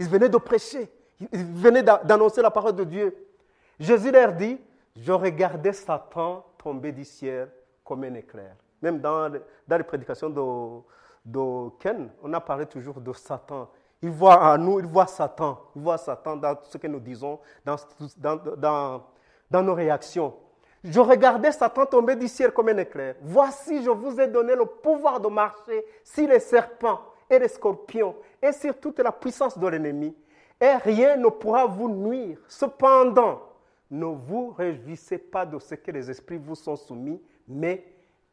Ils 0.00 0.08
venaient 0.08 0.28
de 0.28 0.38
prêcher, 0.38 0.90
ils 1.30 1.44
venaient 1.44 1.84
d'annoncer 1.84 2.42
la 2.42 2.50
parole 2.50 2.74
de 2.74 2.82
Dieu. 2.82 3.28
Jésus 3.78 4.10
leur 4.10 4.32
dit, 4.32 4.58
je 4.96 5.12
regardais 5.12 5.72
Satan 5.72 6.44
tomber 6.58 6.92
du 6.92 7.04
ciel 7.04 7.50
comme 7.84 8.04
un 8.04 8.14
éclair. 8.14 8.54
Même 8.80 9.00
dans, 9.00 9.30
dans 9.66 9.76
les 9.76 9.84
prédications 9.84 10.28
de, 10.30 10.82
de 11.24 11.70
Ken, 11.78 12.10
on 12.22 12.32
a 12.32 12.40
parlé 12.40 12.66
toujours 12.66 13.00
de 13.00 13.12
Satan. 13.12 13.68
Il 14.00 14.10
voit 14.10 14.42
en 14.42 14.58
nous, 14.58 14.80
il 14.80 14.86
voit 14.86 15.06
Satan. 15.06 15.60
Il 15.76 15.82
voit 15.82 15.98
Satan 15.98 16.36
dans 16.36 16.56
ce 16.64 16.76
que 16.76 16.86
nous 16.88 17.00
disons, 17.00 17.38
dans, 17.64 17.76
dans, 18.16 18.36
dans, 18.56 19.02
dans 19.50 19.62
nos 19.62 19.74
réactions. 19.74 20.34
Je 20.82 20.98
regardais 20.98 21.52
Satan 21.52 21.86
tomber 21.86 22.16
du 22.16 22.26
ciel 22.26 22.50
comme 22.50 22.68
un 22.68 22.78
éclair. 22.78 23.14
Voici, 23.22 23.84
je 23.84 23.90
vous 23.90 24.20
ai 24.20 24.26
donné 24.26 24.56
le 24.56 24.66
pouvoir 24.66 25.20
de 25.20 25.28
marcher 25.28 25.84
sur 26.02 26.26
les 26.26 26.40
serpents 26.40 27.00
et 27.30 27.38
les 27.38 27.48
scorpions 27.48 28.16
et 28.42 28.50
sur 28.50 28.78
toute 28.80 28.98
la 28.98 29.12
puissance 29.12 29.56
de 29.56 29.66
l'ennemi. 29.68 30.14
Et 30.60 30.74
rien 30.74 31.16
ne 31.16 31.28
pourra 31.28 31.66
vous 31.66 31.88
nuire. 31.88 32.38
Cependant, 32.48 33.42
ne 33.92 34.06
vous 34.06 34.50
réjouissez 34.52 35.18
pas 35.18 35.44
de 35.44 35.58
ce 35.58 35.74
que 35.74 35.90
les 35.90 36.10
esprits 36.10 36.38
vous 36.38 36.54
sont 36.54 36.76
soumis, 36.76 37.20
mais 37.46 37.84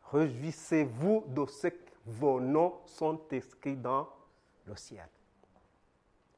réjouissez-vous 0.09 1.25
de 1.27 1.45
ce 1.45 1.67
que 1.67 1.75
vos 2.05 2.39
noms 2.39 2.75
sont 2.85 3.19
inscrits 3.31 3.75
dans 3.75 4.07
le 4.65 4.75
ciel. 4.77 5.05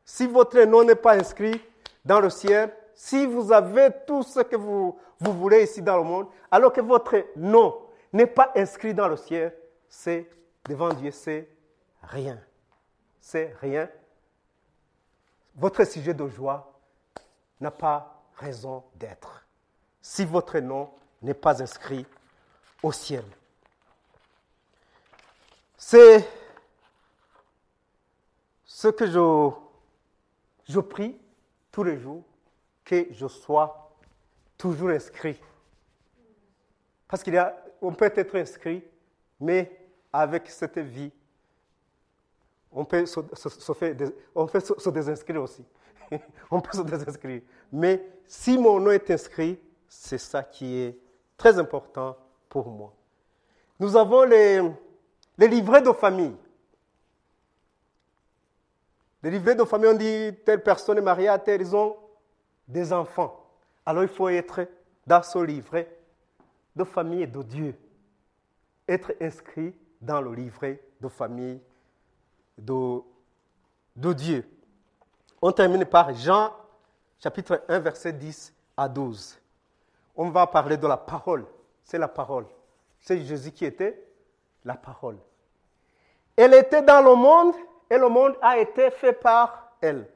Si 0.03 0.25
votre 0.25 0.60
nom 0.63 0.84
n'est 0.84 0.95
pas 0.95 1.13
inscrit 1.13 1.62
dans 2.03 2.19
le 2.19 2.31
ciel, 2.31 2.75
si 2.95 3.27
vous 3.27 3.51
avez 3.51 3.89
tout 4.07 4.23
ce 4.23 4.39
que 4.39 4.55
vous, 4.55 4.97
vous 5.19 5.34
voulez 5.34 5.63
ici 5.63 5.84
dans 5.84 5.97
le 5.97 6.03
monde, 6.03 6.27
alors 6.49 6.73
que 6.73 6.81
votre 6.81 7.23
nom 7.36 7.77
n'est 8.12 8.25
pas 8.25 8.51
inscrit 8.55 8.95
dans 8.95 9.07
le 9.07 9.17
ciel, 9.17 9.55
c'est 9.88 10.27
devant 10.67 10.93
Dieu, 10.93 11.12
c'est 11.12 11.47
rien. 12.01 12.41
C'est 13.19 13.55
rien. 13.62 13.88
Votre 15.55 15.86
sujet 15.86 16.15
de 16.15 16.27
joie 16.27 16.73
n'a 17.60 17.69
pas 17.69 18.20
raison 18.38 18.84
d'être 18.96 19.46
si 20.02 20.26
votre 20.26 20.60
nom 20.60 20.89
n'est 21.22 21.34
pas 21.34 21.62
inscrit 21.62 22.06
au 22.82 22.91
ciel. 22.91 23.24
C'est 25.78 26.28
ce 28.65 28.88
que 28.88 29.06
je, 29.06 30.80
prie 30.80 31.17
tous 31.72 31.84
les 31.84 32.00
jours 32.00 32.24
que 32.84 33.08
je 33.12 33.28
sois 33.28 33.91
toujours 34.58 34.89
inscrit. 34.89 35.39
Parce 37.08 37.24
qu'il 37.24 37.34
peut 37.98 38.13
être 38.15 38.36
inscrit, 38.36 38.84
mais 39.39 39.72
avec 40.12 40.50
cette 40.50 40.80
vie, 40.80 41.12
on 42.72 42.86
peut 42.86 43.06
se, 43.06 43.20
on 44.34 44.48
peut 44.48 44.60
se, 44.60 44.89
désinscrire 44.89 45.44
aussi. 45.44 45.65
on 46.52 46.62
peut 46.62 46.78
se 46.78 46.82
désinscrire. 46.84 47.41
Mais 47.72 48.02
si 48.32 48.58
mon 48.58 48.80
nom 48.80 48.91
est 48.91 49.12
inscrit, 49.12 49.60
c'est 49.89 50.17
ça 50.17 50.41
qui 50.41 50.78
est 50.78 50.98
très 51.36 51.60
important 51.60 52.15
pour 52.48 52.70
moi. 52.70 52.94
Nous 53.78 53.98
avons 53.98 54.24
les, 54.24 54.62
livrets 55.38 55.82
de 55.82 55.91
famille. 55.91 56.34
Les 59.22 59.32
livrets 59.32 59.54
de 59.54 59.65
famille, 59.65 59.89
on 59.89 59.98
dit 59.98 60.32
telle 60.46 60.63
personne 60.63 60.98
est 60.98 61.02
mariée 61.02 61.28
à 61.28 61.38
telle, 61.38 61.60
ils 61.60 61.76
ont 61.76 61.98
des 62.70 62.94
enfants. 62.94 63.38
Alors 63.86 64.04
il 64.04 64.10
faut 64.10 64.30
être 64.30 64.65
dans 65.06 65.22
ce 65.22 65.39
livret 65.39 65.94
de 66.74 66.86
famille 66.86 67.28
de 67.28 67.44
Dieu. 67.44 67.76
Être 68.88 69.12
inscrit 69.20 69.76
dans 70.00 70.22
le 70.22 70.34
livret 70.34 70.82
de 71.02 71.10
famille 71.10 71.60
de, 72.58 73.02
de 73.98 74.13
Dieu. 74.13 74.50
On 75.41 75.52
termine 75.52 75.84
par 75.84 76.13
Jean 76.13 76.54
chapitre 77.21 77.63
1, 77.67 77.79
verset 77.79 78.13
10 78.13 78.53
à 78.75 78.89
12. 78.89 79.39
On 80.15 80.29
va 80.29 80.47
parler 80.47 80.77
de 80.77 80.88
la 80.88 80.97
parole. 80.97 81.45
C'est 81.84 81.99
la 81.99 82.07
parole. 82.07 82.45
C'est 82.99 83.19
Jésus 83.21 83.51
qui 83.51 83.65
était 83.65 84.03
la 84.65 84.75
parole. 84.75 85.17
Elle 86.36 86.53
était 86.53 86.81
dans 86.81 87.01
le 87.01 87.15
monde 87.15 87.53
et 87.89 87.97
le 87.97 88.10
monde 88.10 88.36
a 88.41 88.57
été 88.57 88.89
fait 88.89 89.13
par 89.13 89.71
elle. 89.81 90.07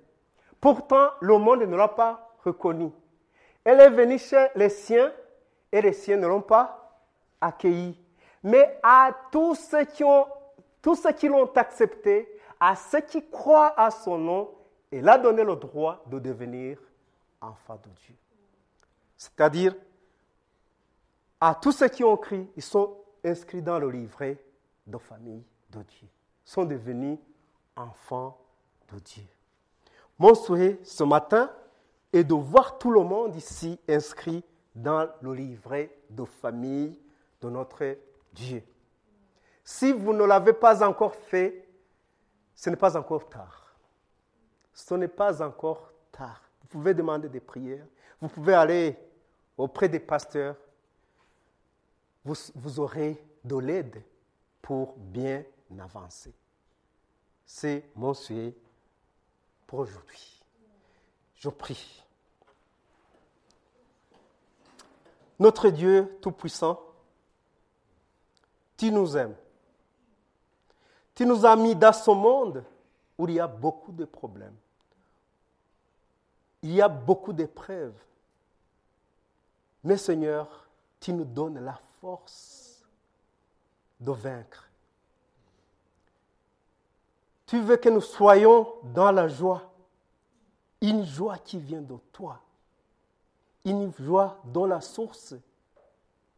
Pourtant, 0.60 1.10
le 1.20 1.38
monde 1.38 1.62
ne 1.62 1.76
l'a 1.76 1.88
pas 1.88 2.32
reconnue. 2.44 2.92
Elle 3.64 3.82
est 3.82 3.90
venue 3.90 4.18
chez 4.18 4.48
les 4.56 4.70
siens 4.70 5.12
et 5.72 5.82
les 5.82 5.94
siens 5.94 6.18
ne 6.18 6.28
l'ont 6.28 6.42
pas 6.42 6.92
accueillie. 7.42 8.00
Mais 8.42 8.80
à 8.82 9.12
tous 9.32 9.56
ceux 9.56 9.84
qui 9.84 10.04
ont, 10.04 10.26
tous 10.82 10.96
ceux 10.96 11.12
qui 11.12 11.28
l'ont 11.28 11.52
accepté, 11.56 12.40
à 12.60 12.76
ceux 12.76 13.02
qui 13.02 13.28
croient 13.30 13.74
à 13.80 13.92
son 13.92 14.18
nom, 14.18 14.50
elle 14.92 15.10
a 15.10 15.18
donné 15.18 15.44
le 15.44 15.56
droit 15.56 16.04
de 16.08 16.20
devenir 16.20 16.78
enfant 17.46 17.76
de 17.76 17.90
Dieu. 18.06 18.16
C'est-à-dire, 19.18 19.76
à 21.40 21.56
tous 21.56 21.72
ceux 21.72 21.88
qui 21.88 22.04
ont 22.04 22.18
crié, 22.18 22.50
ils 22.56 22.64
sont 22.64 22.98
inscrits 23.24 23.62
dans 23.62 23.80
le 23.80 23.90
livret 23.90 24.44
de 24.88 24.98
famille 24.98 25.44
de 25.70 25.82
Dieu. 25.82 26.08
Ils 26.46 26.50
sont 26.50 26.66
devenus 26.66 27.18
enfants 27.76 28.38
de 28.92 29.00
Dieu. 29.00 29.24
Mon 30.18 30.34
souhait 30.34 30.80
ce 30.84 31.04
matin, 31.04 31.52
et 32.16 32.24
de 32.24 32.34
voir 32.34 32.78
tout 32.78 32.92
le 32.92 33.04
monde 33.04 33.36
ici 33.36 33.78
inscrit 33.90 34.42
dans 34.74 35.10
le 35.20 35.34
livret 35.34 35.94
de 36.10 36.24
famille 36.24 36.98
de 37.42 37.50
notre 37.50 37.98
Dieu. 38.32 38.64
Si 39.66 39.92
vous 39.92 40.14
ne 40.14 40.24
l'avez 40.24 40.54
pas 40.54 40.88
encore 40.88 41.14
fait, 41.14 41.68
ce 42.56 42.70
n'est 42.70 42.78
pas 42.78 42.96
encore 42.96 43.28
tard. 43.28 43.76
Ce 44.72 44.94
n'est 44.94 45.10
pas 45.10 45.42
encore 45.42 45.92
tard. 46.14 46.42
Vous 46.66 46.80
pouvez 46.80 46.96
demander 46.96 47.30
des 47.30 47.40
prières. 47.40 47.86
Vous 48.20 48.28
pouvez 48.28 48.56
aller 48.56 48.98
auprès 49.56 49.88
des 49.88 50.00
pasteurs. 50.00 50.56
Vous, 52.24 52.34
vous 52.56 52.80
aurez 52.80 53.24
de 53.44 53.56
l'aide 53.56 54.02
pour 54.64 54.96
bien 54.98 55.44
avancer. 55.80 56.34
C'est 57.46 57.88
mon 57.96 58.16
souhait 58.16 58.56
pour 59.68 59.78
aujourd'hui. 59.78 60.44
Je 61.36 61.50
prie. 61.50 62.04
Notre 65.38 65.70
Dieu 65.70 66.18
Tout-Puissant, 66.20 66.82
tu 68.76 68.92
nous 68.92 69.16
aimes. 69.16 69.36
Tu 71.14 71.28
nous 71.28 71.46
as 71.46 71.56
mis 71.56 71.76
dans 71.76 71.94
ce 71.94 72.10
monde 72.10 72.64
où 73.20 73.28
il 73.28 73.36
y 73.36 73.40
a 73.40 73.46
beaucoup 73.46 73.92
de 73.92 74.06
problèmes. 74.06 74.56
Il 76.66 76.74
y 76.74 76.82
a 76.82 76.88
beaucoup 76.88 77.32
d'épreuves. 77.32 77.94
Mais 79.84 79.98
Seigneur, 79.98 80.66
tu 81.00 81.14
nous 81.14 81.24
donnes 81.24 81.64
la 81.64 81.80
force 82.02 82.84
de 84.00 84.12
vaincre. 84.12 84.68
Tu 87.46 87.62
veux 87.62 87.78
que 87.78 87.90
nous 87.90 88.02
soyons 88.02 88.68
dans 88.82 89.12
la 89.12 89.28
joie, 89.28 89.72
une 90.82 91.06
joie 91.06 91.38
qui 91.38 91.60
vient 91.60 91.84
de 91.84 91.98
toi, 92.12 92.42
une 93.64 93.94
joie 94.00 94.40
dont 94.46 94.66
la 94.66 94.82
source 94.82 95.36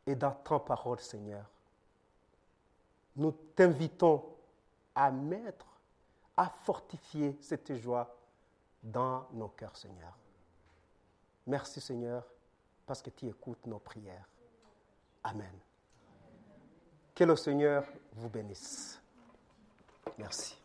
est 0.05 0.15
dans 0.15 0.31
ta 0.31 0.59
parole, 0.59 0.99
Seigneur. 0.99 1.45
Nous 3.15 3.31
t'invitons 3.55 4.25
à 4.93 5.09
mettre, 5.09 5.67
à 6.35 6.49
fortifier 6.49 7.37
cette 7.39 7.73
joie 7.77 8.16
dans 8.83 9.27
nos 9.33 9.49
cœurs, 9.49 9.75
Seigneur. 9.75 10.17
Merci, 11.45 11.79
Seigneur, 11.81 12.25
parce 12.85 13.01
que 13.01 13.09
tu 13.09 13.27
écoutes 13.27 13.65
nos 13.65 13.79
prières. 13.79 14.27
Amen. 15.23 15.53
Que 17.15 17.23
le 17.23 17.35
Seigneur 17.35 17.85
vous 18.13 18.29
bénisse. 18.29 19.01
Merci. 20.17 20.57